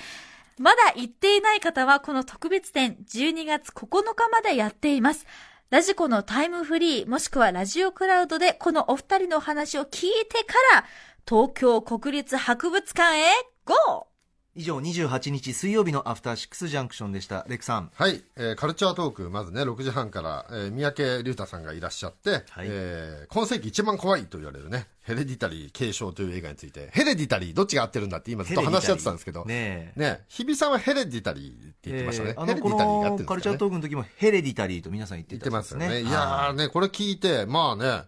[0.56, 5.26] まだ行っていない方はこの特別展12月9日までやっています。
[5.70, 10.84] ラジコのタイムフリーもしくはラジオクラウドでこのお二人のお話を聞いてから
[11.28, 13.30] 東京国立博物館へ
[13.64, 14.13] GO!
[14.56, 17.44] 以上28日水曜日のアフターシックスジャンクションでした。
[17.48, 17.90] レクさん。
[17.92, 30.00] はい、えーカルチャートーク、まずね、6時半から、えー三宅隆太さんがいらっしゃって、はいえー今世紀一番怖いと言われるね、ヘレディタリー継承という映画について、ヘレディタリー、どっちが合ってるんだって今ずっと話し合ってたんですけど、ねえ。
[30.00, 32.30] ね、日比さんはヘレディタリーって言ってましたね。
[32.30, 35.86] えーあの、ヘレデこィタリーが合ってるんですか、ね、のカルチャートークの時もヘレディタリーと皆さん言って言ってたますよね。
[35.86, 38.04] いはいやーね、これ聞いて、まあね、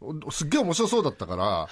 [0.00, 1.68] おすっげえ面白そうだったから、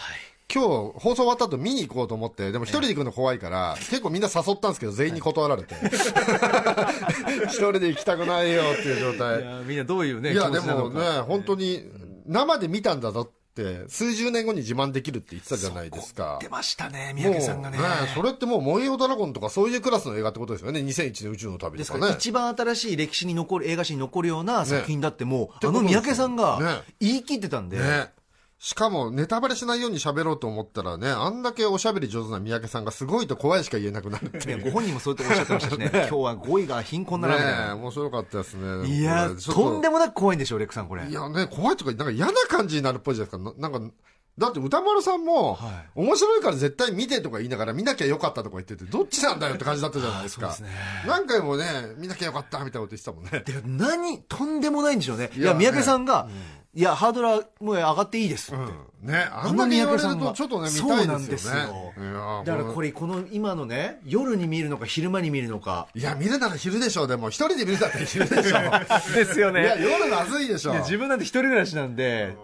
[0.52, 5.74] 今日放送終わった後見に行こうと思って、でも一人で行くの怖いから、結構みんな誘ったんですけど、全員に断られて。
[7.46, 9.44] 一人で行きたくないよっていう状い態。
[9.44, 11.84] やみんなどういうねいや、でもね、本当に、
[12.26, 16.38] 生で見たんだぞって、数十年後に自慢できるって言ってたじゃないですか。
[16.40, 17.78] 出ましたねもう三宅さんがね
[18.14, 20.80] それってもう、燃えよドラゴンとかそういうクラスの映画ってことですよね。
[20.80, 22.18] 2001年宇宙の旅ですからとかね。
[22.18, 28.15] 一番新しい歴史に残る映画史に残るような作品だってもう、てあの三宅さんがね言い切ってたんで、ね。
[28.58, 34.56] しかも、ネタバレしないように喋ろうと思ったらね、あんだけおしゃべり上手な三宅さんがすごいと怖いしか言えなくなるっていう。
[34.58, 38.88] ねご本人もそうやっておっしゃってましたしね今日は語彙が貧困だなみたいね面白かったですね。
[38.88, 43.52] いやととんでもなく怖いんでしょレックさんこれいやね、怖いとか、なんか嫌な感じになるっぽいじゃないですか。
[43.60, 43.94] ななんか、
[44.38, 50.52] だって歌丸さんも、は面白いから絶対見てとか言いながら見なきゃよかったとか言ってて、どっちなんだよって感じだったじゃないですか。
[50.52, 51.64] そうですね何回もね、
[51.98, 53.44] 見なきゃよかったみたいなこと言ってたもんね。
[53.46, 56.28] で何とんでもないんでしょうねいやいや三宅さんが、
[56.76, 59.08] いやハードルはもう上がっていいですって、うん。
[59.10, 60.96] ね、あんだけ言われるとちょっとね、見たいですよね。
[60.96, 67.30] そうなんですよだからこれこの今のね夜に見るのか昼間に見るのかいや、見るなら昼でしょう、でも。
[67.30, 69.14] 一人で見るなら昼でしょう。
[69.14, 70.72] ですよいや、夜まずいでしょ。
[70.72, 72.36] いや自分なんて一人暮らしなんで、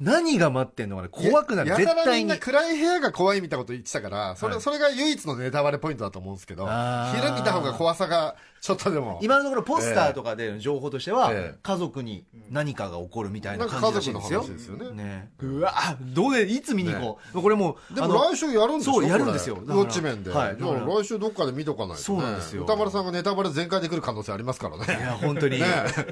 [0.00, 9.20] 何が待ってんのかな怖くなるや絶対に暗い部屋が怖いみたいなこと言ってたから、それ、はいそれが唯一のネタバレポイントだと思うんですけど、昼見た方が怖さがちょっとでも。
[9.22, 11.58] 今のところポスターとかでの情報としては、ええ。
[11.62, 14.76] 家族に何かが起こるみたいななんか感家族のじらしいんですよ。
[14.76, 15.02] 話ですよね。
[15.04, 15.30] ね。
[15.40, 18.94] うわどうでいつ見に行こう、これもうでも来週やるんでしょ？
[18.94, 19.56] そうやるんですよ。
[19.56, 19.74] だから。
[19.74, 20.30] これウォッチメンで。
[20.32, 21.98] はい来週どっかで見とかないとね。
[22.02, 22.64] そうなんですよ。
[22.64, 24.84] 歌丸さんがネタバレ全開で来る可能性ありますからね。
[24.86, 25.66] いや本当に、ね。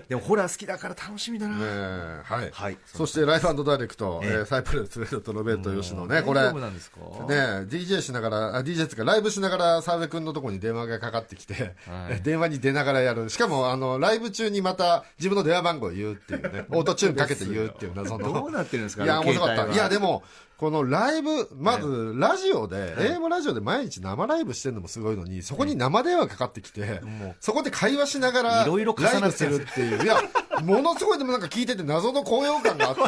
[0.08, 2.50] でもホラー好きだから楽しみだな、はい。
[2.52, 2.78] はい。
[2.86, 6.40] そしてライフダイレクト、サイプレス、トロベット、吉野ね、これ。
[6.40, 6.98] 大丈夫なんですか？
[7.28, 7.36] ね
[7.68, 11.74] DJ しながら、あ DJ つうかライブしながら澤部君のところに電話がかかってきて、
[12.22, 13.28] 電話に出ながらやる。
[13.30, 18.32] しかも、あの、ライブ中にまた自分の電話番号を言うっていうね、 オートチューンかけて言うっていう謎の。
[18.32, 19.72] どうなってるんですかいや、面白かった。
[19.72, 20.22] いや、でも、
[20.56, 27.00] このライブ、まず、ラジオで、AM ラジオで毎日生ライブしてるのもすごいのに、そこに生電話かかってきて、
[27.40, 30.04] そこで会話しながら、いろいろ重ライブすなってるるっていう。
[30.04, 30.16] いや、
[30.62, 33.02] ものすごいでもなんか聞いてて謎の高揚感があって、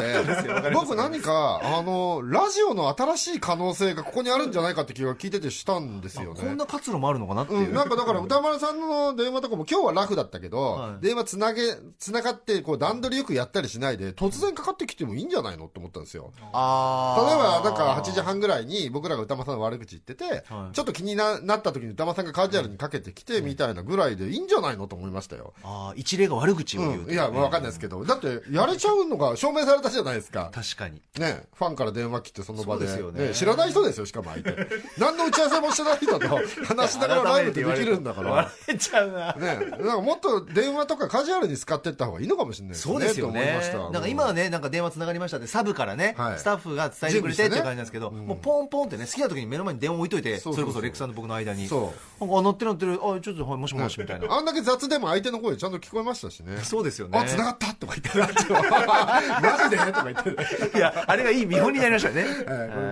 [0.73, 6.41] 僕何か、あの、ラジオの新しい可能性がここにあるんじゃないかって気が聞いててしたんですよね。
[6.41, 11.01] こんな活路もあるのかなっていう、うん、なんかだから歌丸さんの電話とかも今日はラフだったけど、はい。
[11.01, 11.61] 電話つなげ、
[11.97, 16.31] つながって、こう段取りよくやったりしないで、突然かかってきてもいいんじゃないのって思ったんですよ。
[16.53, 25.53] あ例えば、なんかー8時半ぐらいに僕らが歌間さんの悪口言ってて、はいちょっと気にななった時に歌間さんがカジュアルにかけてきて、みたいなぐらいでいいんじゃないのと思いましたよ。
[25.63, 30.51] あー一例が悪口を言う、うん、いや、わかんないですけど、だって、やれちゃうのが証明されたじゃないですか。
[30.53, 34.55] 確かにね、ファンから電話来てその場でですよねね知らない人ですよ、しかも相手。
[34.97, 36.27] 何の打ち合わせもしてない人と
[36.65, 38.31] 話しながらライブってできるんだから。
[38.31, 42.93] 笑えちゃうなね、なんかもっと電話とかカジュアルに使っていった方がいいのかもしれないですね。
[42.93, 43.59] そうですよね。
[43.91, 52.93] なんか今はねなんか電話つながりましたってサブからね、はいスタッフが伝えてくれてって感じなんですけど、もうポンポンってね好きな時に目の前に電話置いといてそれこそレックさんと僕の間にそなんかあ鳴ってる鳴ってる。
[52.93, 54.33] あちょっとはいもしもしみたいな。
[54.33, 56.57] あんだけ雑でも相手の声ちゃんと聞こえましたしね。
[56.63, 57.19] そうですよね。
[57.19, 60.23] あ、繋がったとか言って、 マジでとか言っ
[60.71, 60.77] て。
[60.77, 62.25] いやあれがいい見本になりましたね。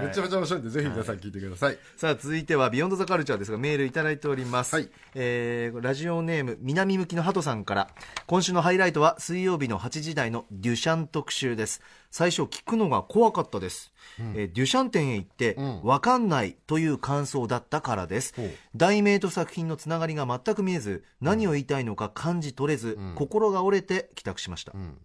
[0.04, 1.78] めちゃめちゃ面白いんで、ぜひ皆さん聞いてください。
[1.98, 4.90] さあ続いてはビヨンドザカルチャーですがメールいただいております、はい。
[5.14, 7.90] えーラジオネーム南向きのハトさんから
[8.28, 15.82] 今週のハイライトは水曜日の8時台のデュシャン特集です最初聞くのが怖かったです、えーデュシャン店へ行って、ん。
[15.84, 18.34] わかんないという感想だったからです。
[18.76, 24.98] 題名と作品のつながりが全く見えず何を言いたいのか感じ取れず、心が折れて帰宅しました、ん。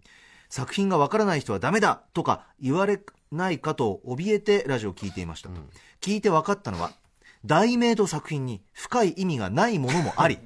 [0.48, 5.50] 作品がわからない人はダメだとか言われないかと怯えてラジオを聞いていました、
[6.00, 6.92] 聞いて分かったのは
[7.44, 10.38] 題名と作品に深い意味がないものもあり、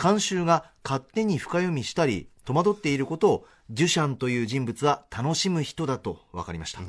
[0.00, 6.80] 監修が勝手に深読みしたり戸惑っていることをデュシャンという人物は楽しむ人だと分かりました、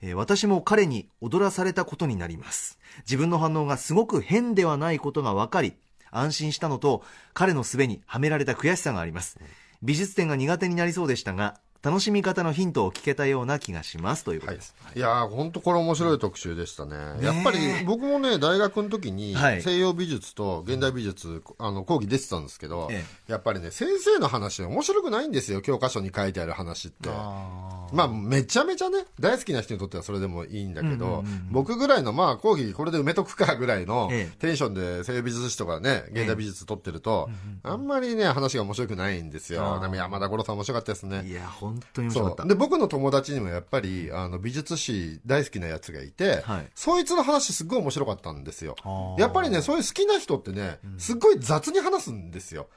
[0.00, 2.78] え私も彼に踊らされたことになります。
[3.00, 5.74] 自分の反応がすごく変ではないことが分かり
[6.10, 7.02] 安心したのと
[7.34, 9.38] 彼のすべにはめられた悔しさがあります。
[9.82, 14.98] 美術展が苦手になりそうでしたが楽しみ方のヒントを聞けたような気がしますということはいです、、い。
[14.98, 16.96] やー、本当これ面白い特集でしたね。
[17.20, 19.62] やっぱり僕もね、大学の時にはい。
[19.62, 27.08] 西洋美術と現代美術、あの、講義出てたんですけど、えやっぱりね、先生の話面白くないんですよ、教科書に書いてある話って。
[27.08, 34.38] まあ、めちゃめちゃね、大好きな人にとってはそれでもいいんだけど、僕ぐらいの、まあ、講義これで埋めとくかぐらいのええ。
[34.38, 37.30] テンションで西洋美術史とかね、現代美術取ってると、
[37.62, 39.78] あんまりね、話が面白くないんですよ。
[39.80, 41.24] でも山田五郎さん面白かったですね。
[41.26, 42.44] いや本当に面白かった。
[42.44, 46.68] で僕の友達にもやっぱりあの美術史大好きなやつがいて、はい。
[46.74, 48.76] そいつの話すっごい面白かったんですよ。
[49.18, 52.68] やっぱりねそういう好きな人ってね、すっごい雑に話すんですよ。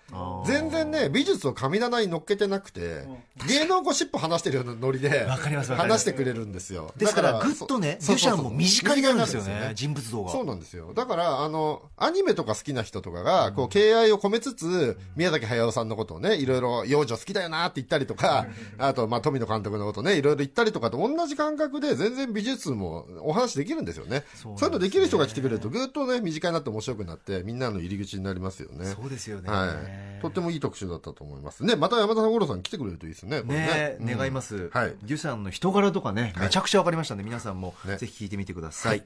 [0.45, 3.05] 全然ね美術を神棚に乗っけてなくて
[3.47, 6.93] 芸能ゴシップ話してるようなノリで話してくれるんですよ。
[6.97, 9.71] ですからだぐっとねそうデュシャンも身近になるんですよね。
[9.75, 10.31] 人物像が。
[10.31, 10.93] そうなんですよ。
[10.93, 18.47] だからあのアニメとか好きな人とかがこう敬愛を込めつつ宮崎駿さんのことをねいろいろ幼女好きだよなって言ったりとか
[18.81, 24.23] あとまあ富野監督のことねいろいろ言ったりとかと同じ感覚で全然美術もお話できるんですよね。
[24.35, 24.59] そうね。
[24.59, 28.85] そういうのできる人が来てくれるとぐっとね身近になって面白くなってみんなの入り口になりますよね。
[28.85, 29.49] そうですよね。
[29.49, 29.73] は
[30.19, 31.75] い、とってもいい特集だったと思いますね。
[31.75, 33.97] また山田五郎さん来てくれるといいですねこれね。
[33.99, 34.17] うん。
[34.17, 34.95] 願います、はい。
[35.03, 37.97] デュシャンの人柄とかね、めちゃくちゃ分かりましたんで、皆さんもね。
[37.97, 39.03] ぜひ聞いてみてください。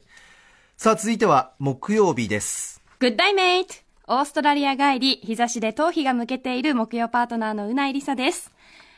[0.78, 2.82] さあ、続いては木曜日です。
[3.00, 3.76] グッダイメイト
[4.08, 8.52] オーストラリア帰り、日差しで頭皮が向けている木曜パートナーのうないりさです。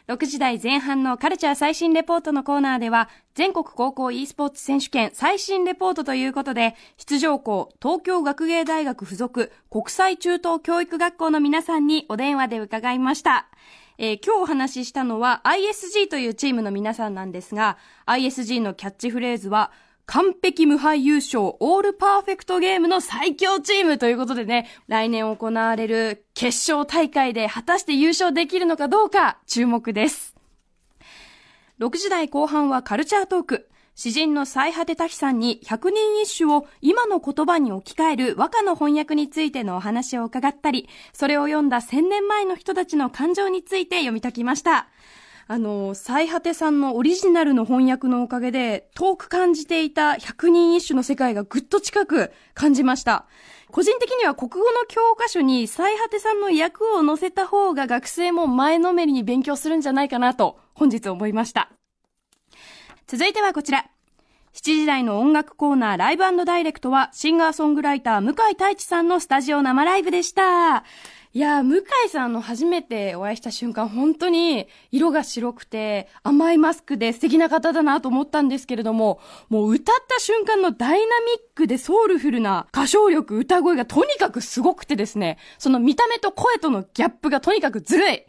[0.07, 13.49] 6時台前半のカルチャー最新レポートのコーナーでは、全国高校 e スポーツ選手権最新レポートということで、出場校、東京学芸大学附属国際中等教育学校の皆さんにお電話で伺いました。
[13.97, 19.73] えー今日お話ししたのは ISG というチームの皆さんなんですが、ISG のキャッチフレーズは、
[20.07, 30.33] 完璧無敗優勝、オールパーフェクトゲームの最強チームということでね、来年行われる決勝大会で果たして優勝できるのかどうか注目です。
[31.81, 33.69] 6時台後半はカルチャートーク。
[33.95, 44.87] 詩人の最果て多さんに百人一首を今の言葉に置き換える和歌の翻訳についてのお話を伺ったり、それを読んだ千年前の人たちの感情について読み解きました。
[45.49, 53.25] あの、最果てさんのオリジナルの翻訳のおかげで、遠く感じていた百人一首の世界がぐっと近く感じました。
[53.71, 61.69] 個人的には国語の教科書に最果てさんの訳を載せた方が学生も前のめりに勉強するんじゃないかなと本日思いました。
[63.07, 63.89] 続いてはこちら。
[64.53, 70.83] 7時台の音楽コーナーライブダイレクトはシンガーソングライター向井太一さんのスタジオ生ライブでした。
[71.33, 88.23] いやー、向井さんの初めてお会いした瞬間、本当に色が白くて甘いマスクで素敵な方だなと思ったんですけれども、もう歌った瞬間のダイナミックでソウルフルな歌唱力、歌声がとにかくすごくてですね、その見た目と声とのギャップがとにかくずるい。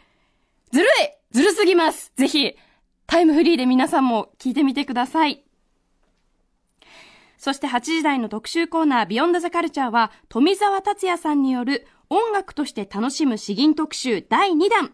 [0.72, 0.88] ずるい。
[1.30, 2.12] ずるすぎます。
[2.16, 2.56] ぜひ、
[3.06, 5.44] タイムフリーで皆さんも聞いてみてください。
[7.38, 14.92] そして8時台の特集コーナービヨンドザカルチャーは富澤達也さんによる音楽として楽しむ詩吟特集第2弾。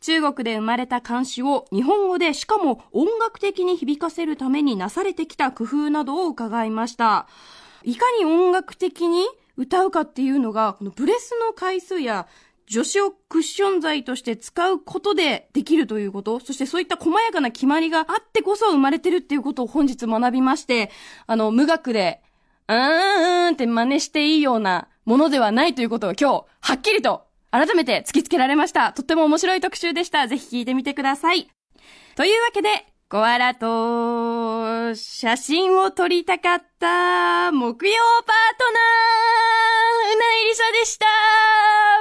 [0.00, 7.26] 中国で生まれた漢詩を日本語でしかも音楽的に響かせるためになされてきた工夫などを伺いました。
[7.82, 9.24] いかに音楽的に
[9.56, 12.28] 歌うかっていうのが、このブレスの回数や
[12.68, 20.90] 助詞をクッション材として使うことでできるということ、そしてそういった細やかな決まりがあってこそ生まれてるっていうことを本日学びまして、
[21.26, 22.22] あの、無学で、
[22.68, 28.92] うーんって真似していいようなものではないということを今日、はっきりと改めて突きつけられました。
[28.92, 30.26] とっても面白い特集でした。
[30.26, 31.48] ぜひ聞いてみてください。
[32.16, 32.68] というわけで、
[33.08, 37.94] コアラと写真を撮りたかった木曜
[38.26, 41.06] パートナー、うないりさでした。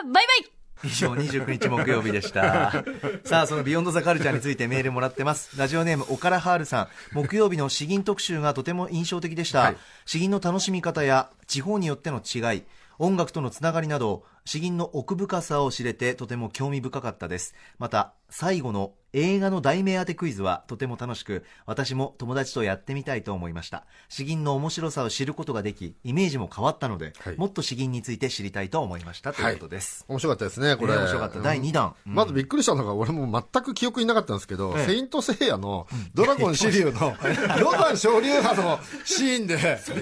[0.03, 2.71] バイバイ以上29日木曜日でした。
[3.23, 5.57] さあそのビヨンドザカルチャーについてメールもらってます。
[5.57, 6.87] ラジオネームおからはるさん。
[7.13, 9.77] 木曜日の詩吟特集がとても印象的でした、はい。
[10.05, 12.63] 詩吟の楽しみ方や地方によっての違い
[12.97, 17.55] 音楽とのつながりなど詩吟の奥深さを知れてとても興味深かったです。
[17.79, 23.85] また最後の映画の題名当てクイズはとても楽しく私も友達とやってみたいと思いました。
[24.09, 27.37] 詩吟の面白さを知ることができイメージも変わったので、はい。
[27.37, 30.93] もっと詩吟について知りたいと思いましたということです、面白かったですね、これ。
[30.93, 31.39] ね面白かった。
[31.39, 31.95] 第二弾。
[32.05, 32.13] うん。
[32.13, 34.85] まずびっくりしたのが、俺も全く記憶になかったんですけど、ええ。
[34.85, 37.15] セイントセイヤのドラゴンシリュウの
[37.61, 39.57] ロダン昇竜派のシーンで、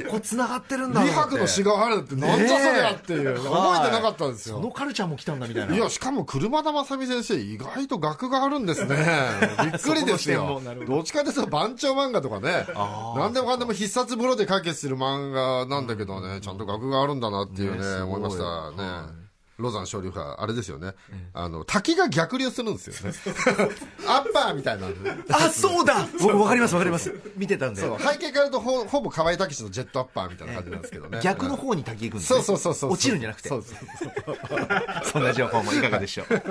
[0.07, 4.71] ここ繋がってるんだ李白の詩があるって、なんじゃそりゃっていう、覚えてなかったんですそのよ。
[4.71, 5.75] カルチャーも来たんだみたいな。
[5.75, 9.02] いや、しかも車田正美先生、意外と学があるんですね。
[9.63, 10.61] びっくりですよ。
[10.63, 10.85] ど。
[10.85, 18.77] どっちかというと番長漫画とかね、あー何でもかんでも必殺風呂で解決する漫画なんだけどね、ちゃんと学があるんだなっていうね、思いましたはい。
[18.77, 19.22] ね。
[19.63, 20.93] ロザン昇竜派、あれですよね。
[21.33, 23.17] あの、滝が逆流するんですよね。
[24.07, 24.87] アッパーみたいな。
[25.31, 31.19] あそうだ僕分かります分かります見てたんで背景からとほほぼ河合武史のジェットアッパーみたいな感じなんですけどね。
[31.23, 32.91] 逆の方に滝行くんですねそうそうそうそう。
[32.91, 33.77] 落ちるんじゃなくてそうそう
[34.25, 34.37] そう。
[35.05, 36.43] そんな情報もいかがでしょう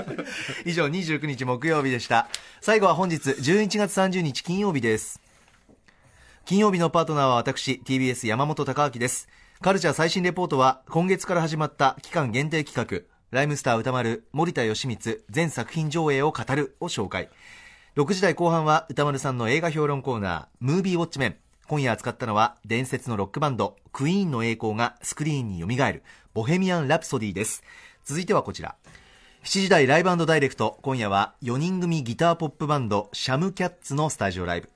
[0.65, 2.29] 以上29日木曜日でした
[2.61, 5.21] 最後は本日11月30日金曜日です
[6.45, 9.29] 金曜日のパートナーは私 TBS 山本貴明です
[9.63, 17.29] カルチャー最新レポートは今月から始まった期間限定企画ライムスター歌丸森田義満全作品上映を語るを紹介。
[17.95, 21.37] 6時台後半は歌丸さんの映画評論コーナームービーウォッチメン。
[21.69, 26.03] 今夜扱ったのは伝説のロックバンドクイーンの栄光がスクリーンによみがえる
[26.35, 27.63] ボヘミアン・ラプソディです。
[28.05, 28.75] 続いてはこちら。
[29.45, 30.81] 7時台ライブダイレクト。
[30.83, 34.71] 今夜は4人組ギターポップバンドシャムキャッツのスタジオライブ。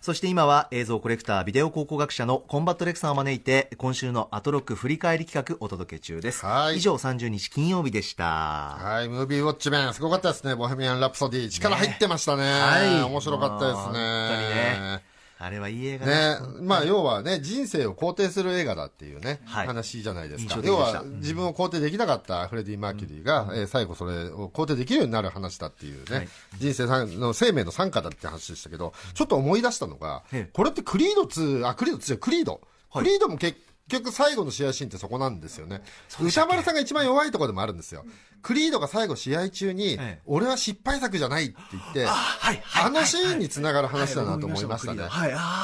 [0.00, 6.46] そして今は映像コレクタービデオ考古学者のコンバットレクさんを招いて今週のアトロック振り返り企画お届け中です。
[6.46, 6.78] はい。
[6.78, 8.24] 以上30日金曜日でした。
[8.24, 11.50] はい、ムービーウォッチメン、すごかったですね、ボヘミアン・ラプソディ。
[11.50, 12.44] 力入ってましたね。
[12.44, 13.02] はい。
[13.02, 13.82] 面白かったですね。
[13.82, 14.00] 本当に
[14.48, 15.09] ね
[15.42, 16.12] あれはいい映画ね。
[16.12, 19.66] だ、まあ要はね、人生を肯定する映画だっていうね、はい。
[19.66, 20.60] 話じゃないですか。
[20.62, 26.28] 要は自分を肯定できなかったフレディ・マーキュリーが、えー最後それを肯定できるようになる話だっていうね、はい。
[26.58, 26.86] 人生
[27.16, 32.60] の生命の参加だって話でしたけど、ちょっと思い出したのがええ、これってクリード2、あ、クリード2じゃクリード。
[32.90, 33.04] はい。
[33.04, 33.58] クリードも結
[33.90, 35.82] 局最後の試合シーンってそこなんですよね。
[36.20, 38.04] 歌丸さんが一番弱いところでもあるんですよ。
[38.42, 45.02] クリードが最後試合中に、ええ俺は失敗作じゃないって言って、はいあのシーンにつながる話だなと思いましたね。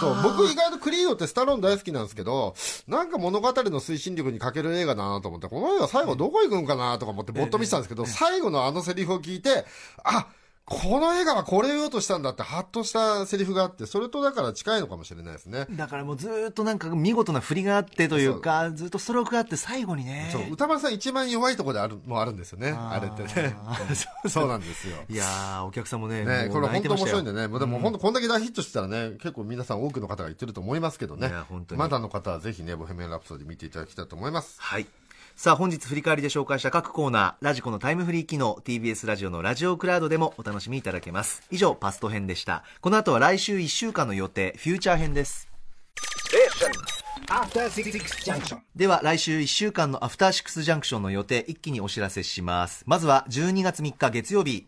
[0.01, 2.55] そう、僕意外とクリードってスタローン大好きなんですけど、
[2.87, 9.64] なんか物語の推進力に欠ける映画だなと思って、この映画最後どこ行くんかなとか思ってぼっと見てたんですけど、最後のあのセリフを聞いて、
[10.05, 10.27] あ、
[10.68, 15.64] この映画はこれを言おうとしたんだって、ハッとしたセリフがあって、それとだから近いのかもしれないですね。
[15.70, 22.72] だからもうずーっとなんか見事な振りがあってというかずっとストロークがあって最後にねそう、歌丸さん一番弱いところである、もあるんですよね。
[22.72, 23.56] あれってね。
[24.28, 24.96] そうなんですよ。
[25.08, 34.56] いやーお客さんもねね、これ本当面白いんでね、もうでも本当こんだけ大ヒットしてたらね、結構皆さん多くの方が言ってると思いますけどねいや本当、にまだの方はぜひね、ボヘミアン・ラプソディ見ていただきたいと思います。
[34.60, 34.86] はい。
[35.37, 41.43] さあ本日振り返りで紹介した各コーナー、ラジコのタイムフリー機能、TBS ラジオのラジオクラウドでもお楽しみいただけます。
[41.51, 42.64] 以上、パスト編でした。
[42.80, 45.47] この後は来週1週間の予定、フューチャー編です。
[48.74, 54.66] では来週1週間のアフターシックスジャンクションの予定一気にお知らせしますまずは12月3日月曜日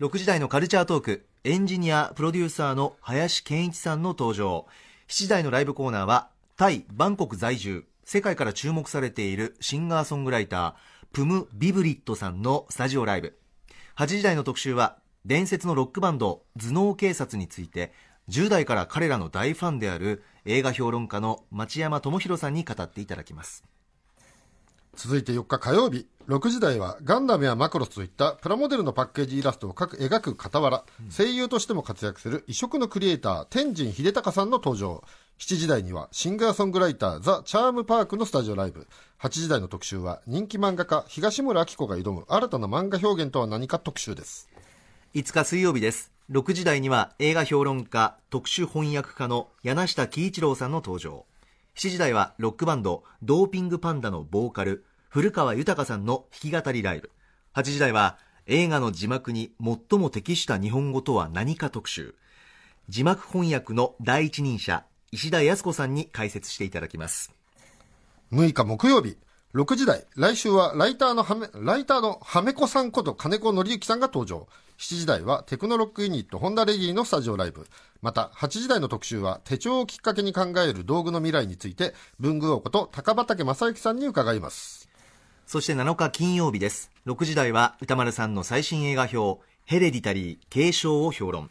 [0.00, 4.66] 6時台のカルチャートークエンジニアプロデューサーの林健一さんの登場
[5.08, 10.74] 7時台のライブコーナーはタイ・バンコク在住世界から注目されているシンガーソングライター
[11.14, 13.38] プム・ビブリットさんのスタジオライブ。
[13.96, 17.94] 8時台の特集は伝説のロックバンド頭脳警察について
[18.28, 23.64] 10代から彼らの大ファンである映画評論家の町山智博さんに語っていただきます。
[24.94, 35.02] 続いて4日火曜日、6時台はガンダムやマクロスといったプラモデルのパッケージイラストを描く描く傍ら、声優としても活躍する異色のクリエイター、天神秀隆さんの登場。
[35.42, 38.86] 7時台にはシンガーソングライターザ・チャームパークのスタジオライブ。
[39.20, 44.48] 8時台の特集は人気漫画家東村明子が挑む新たな漫画表現とは何か特集です。
[45.14, 51.26] 5日水曜日です6時台には映画評論家特殊翻訳家の柳下喜一郎さんの登場
[51.74, 57.10] 7時台はロックバンドドーピングパンダのボーカル古川豊さんの弾き語りライブ
[57.56, 58.16] 8時台は
[58.46, 62.14] 映画の字幕に最も適した日本語とは何か特集
[62.88, 67.32] 字幕翻訳の第一人者石田康子さんに解説していただきます
[68.32, 69.18] 6日木曜日、
[69.54, 74.48] 6時台、来週はライターのはめ、ライターのはめこさんこと金子則之さんが登場。
[74.78, 77.66] 7時台はテクノロックユニットホンダレディのスタジオライブ。
[78.00, 84.88] また、8時台の特集は手帳をきっかけに考える道具の未来について、文具王こと高畑正幸さんに伺います。
[85.46, 86.90] そして7日金曜日です。
[87.04, 91.50] 6時台は宇多丸さんの最新映画評、ヘレディタリー、継承を評論。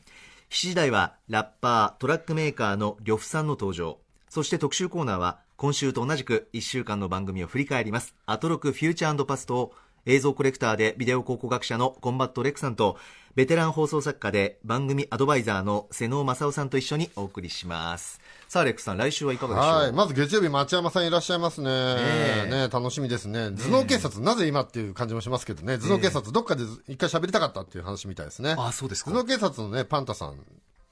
[0.52, 4.00] 7時台はラッパー、トラックメーカーの Ryohu さんの登場。
[4.28, 8.16] そして特集コーナーは、今週と同じく1週間の番組を振り返ります。
[8.26, 9.74] アトロク Future Past を
[10.06, 12.98] 映像コレクターでビデオ考古学者のコンバット REC さんと、
[13.34, 18.20] ベテラン放送作家で番組アドバイザーの妹尾匡夫さんと一緒にお送りします。
[18.50, 19.72] さあ、レックさん、来週はいかがでしょう？
[19.84, 19.92] はい。
[19.94, 21.70] まず月曜日、町山さんいらっしゃいますね。
[21.70, 23.52] えね楽しみですね。
[23.52, 25.78] 頭脳警察、なぜ今っていう感じもしますけどね。
[25.78, 28.56] 頭脳警察、どっかで一回喋りたかったっていう話みたいですね。
[28.58, 30.36] あそうですか頭脳警察のね、パンタさん。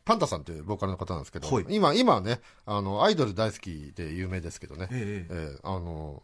[0.05, 4.87] パンタさんというボーカルの方なんですけど、はい今、今はね、あの、アイドル大好きで有名ですけどね。
[4.91, 6.23] えええあの、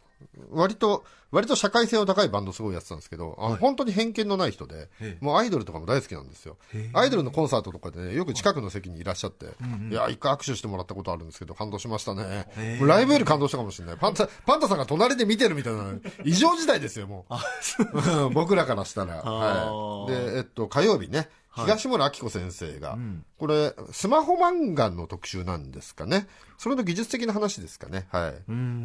[0.50, 6.56] 割と、割と社会性の高いバンドすごいやってたんですけど、あの、本当に偏見のない人で、ええもうアイドルとかも大好きなんですよ。
[6.94, 9.46] アイドルのコンサートとかでね、よく近くの席にいらっしゃって、
[9.90, 12.46] いや、一回握手してもらったことあるんですけど、感動しましたね。
[12.80, 13.96] ライブより感動したかもしれない。
[13.98, 15.94] パンタ、パンタさんが隣で見てるみたいな、
[16.24, 18.24] 異常事態ですよ、もう。
[18.26, 19.22] うん僕らからしたら。
[19.22, 20.12] はい。
[20.12, 22.98] で、えっと、火曜日ね、東村明子先生が、
[23.38, 26.26] これ、スマホ漫画の特集なんですかね。
[26.58, 28.06] それの技術的な話ですかね。
[28.10, 28.34] はい。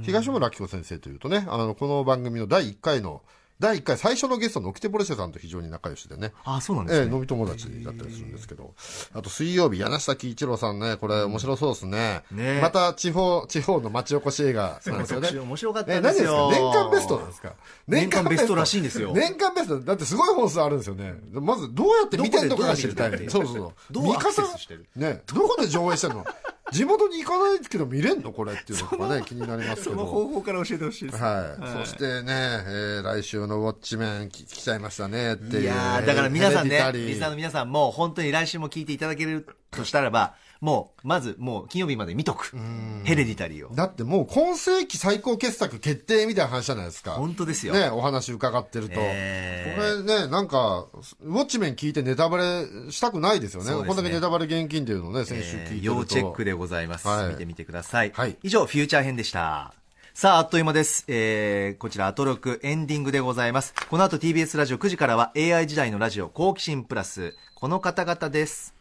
[0.04, 3.22] 東村明子先生というとね、あの、この番組の第1回の、
[3.62, 6.34] 第1回最初のゲストのオキテボルシェさんと非常に仲良しでね。
[6.44, 7.14] あ、そうなんですええ、ね。
[7.14, 8.74] 飲み友達だったりするんですけど。
[9.14, 12.24] あと水曜日、柳下喜一郎さんね、これ面白そうですね。
[12.32, 15.30] ねまた地方、地方の町おこし映画なんですよね。
[15.40, 16.52] 面白かったえ、んですよ。
[16.52, 16.74] 何ですか？
[16.74, 17.54] 年間ベストなんですか？
[17.88, 21.14] 年間ベストらしいんですよ年間ベスト、だってすごい本数あるんですよね。
[21.32, 23.94] まずどうやって見てんのかが知りたいそうそうそう。
[23.94, 24.88] どうアクセスしてる？
[24.96, 26.26] ね、どこで上映してんの？
[26.72, 28.32] 地元に行かないけど見れんの？
[28.32, 29.96] これっていうのがね、気になりますけど。
[29.96, 31.18] その方法から教えてほしいです。
[31.18, 31.86] はい。
[31.86, 35.64] そしてね、えー来週のウォッチメン聞きちゃいましたねっていう。
[35.64, 42.56] いやーだから皆さんねリスナーの皆さんも本当に来週も聞いていただけるとしたらば、もう、まずもう金曜日まで見とく。
[43.04, 43.74] ヘレディタリーを。
[43.74, 47.14] だってもう今世紀最高傑作決定みたいな話じゃないですか。
[47.14, 47.74] 本当ですよ。
[47.74, 48.94] ね、お話伺ってると。
[48.98, 50.86] えこれね、なんか、
[51.22, 53.72] ウォッチメン聞いてネタバレしたくないですよね。
[53.72, 55.86] ねこんだけネタバレ現金っていうのをね、先週聞いえーてると。
[55.86, 57.08] 要チェックでございます。
[57.08, 58.12] はい見てみてください。
[58.14, 59.74] はい以上、フューチャー編でした。
[60.14, 61.06] さあ、あっという間です。
[61.08, 63.74] えー、こちら、アトロクエンディングでございます。
[63.90, 67.34] この後 TBS ラジオ9時からは AI 時代のラジオ好奇心プラス。
[67.56, 68.81] この方々です。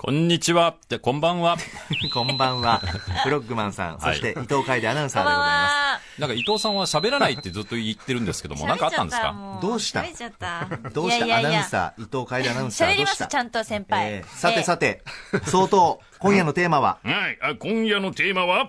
[0.00, 0.76] こんにちは。
[0.88, 1.56] じゃ、こんばんは。
[2.14, 2.78] こんばんは。
[3.24, 6.00] フロッグマンさん、そして伊藤楓アナウンサーでございまは。
[6.20, 9.32] なんか伊藤さんは喋らないってずっと言ってるんですけども、なんかあったんですか？
[9.32, 10.02] もどうした？
[10.02, 10.68] 喋っちゃった。
[10.88, 10.94] す。
[10.94, 11.26] どうした？
[11.26, 12.92] いやいやいやアナウンサー、伊藤楓アナウンサー。
[12.92, 14.06] 喋ります、ちゃんと先輩。
[14.12, 15.02] えーさてさて。
[15.32, 18.68] て、相当、 今夜のテーマは、はい、あ今夜のテーマは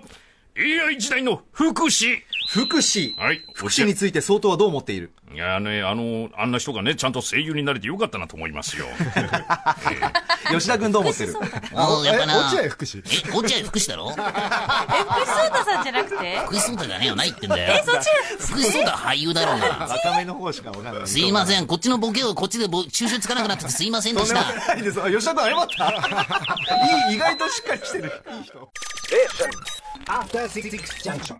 [0.58, 2.22] AI 時代の福祉
[2.52, 3.16] 福祉。
[3.16, 5.12] はい福祉について相当はどう思っている？
[5.32, 8.86] いやねあのあんな人がねちゃんと声優になれてよかったなと思いますよ
[10.50, 11.36] 吉田君どう思ってる？
[11.74, 12.38] おうやっぱな。
[12.50, 13.00] 落合福祉？
[13.28, 14.10] え、落合福祉だろ？
[14.10, 16.38] え、福士蒼太さんじゃなくて？
[16.46, 17.74] 福士蒼太じゃねえよ、ないってんだよ。
[17.74, 18.08] え、そっち
[18.46, 19.86] 福士蒼太は俳優だろうが。
[19.88, 21.06] 若めの方しかわかんない。
[21.06, 24.42] すいません、こっちのボケをこっちでぼ収集つかなくなっててすいませんでした。
[24.42, 25.00] ないです。
[25.00, 25.86] あ吉田君謝った？
[27.08, 28.12] いい、意外としっかりしてる。
[28.32, 28.68] いい人。
[30.06, 31.36] After Six Junction.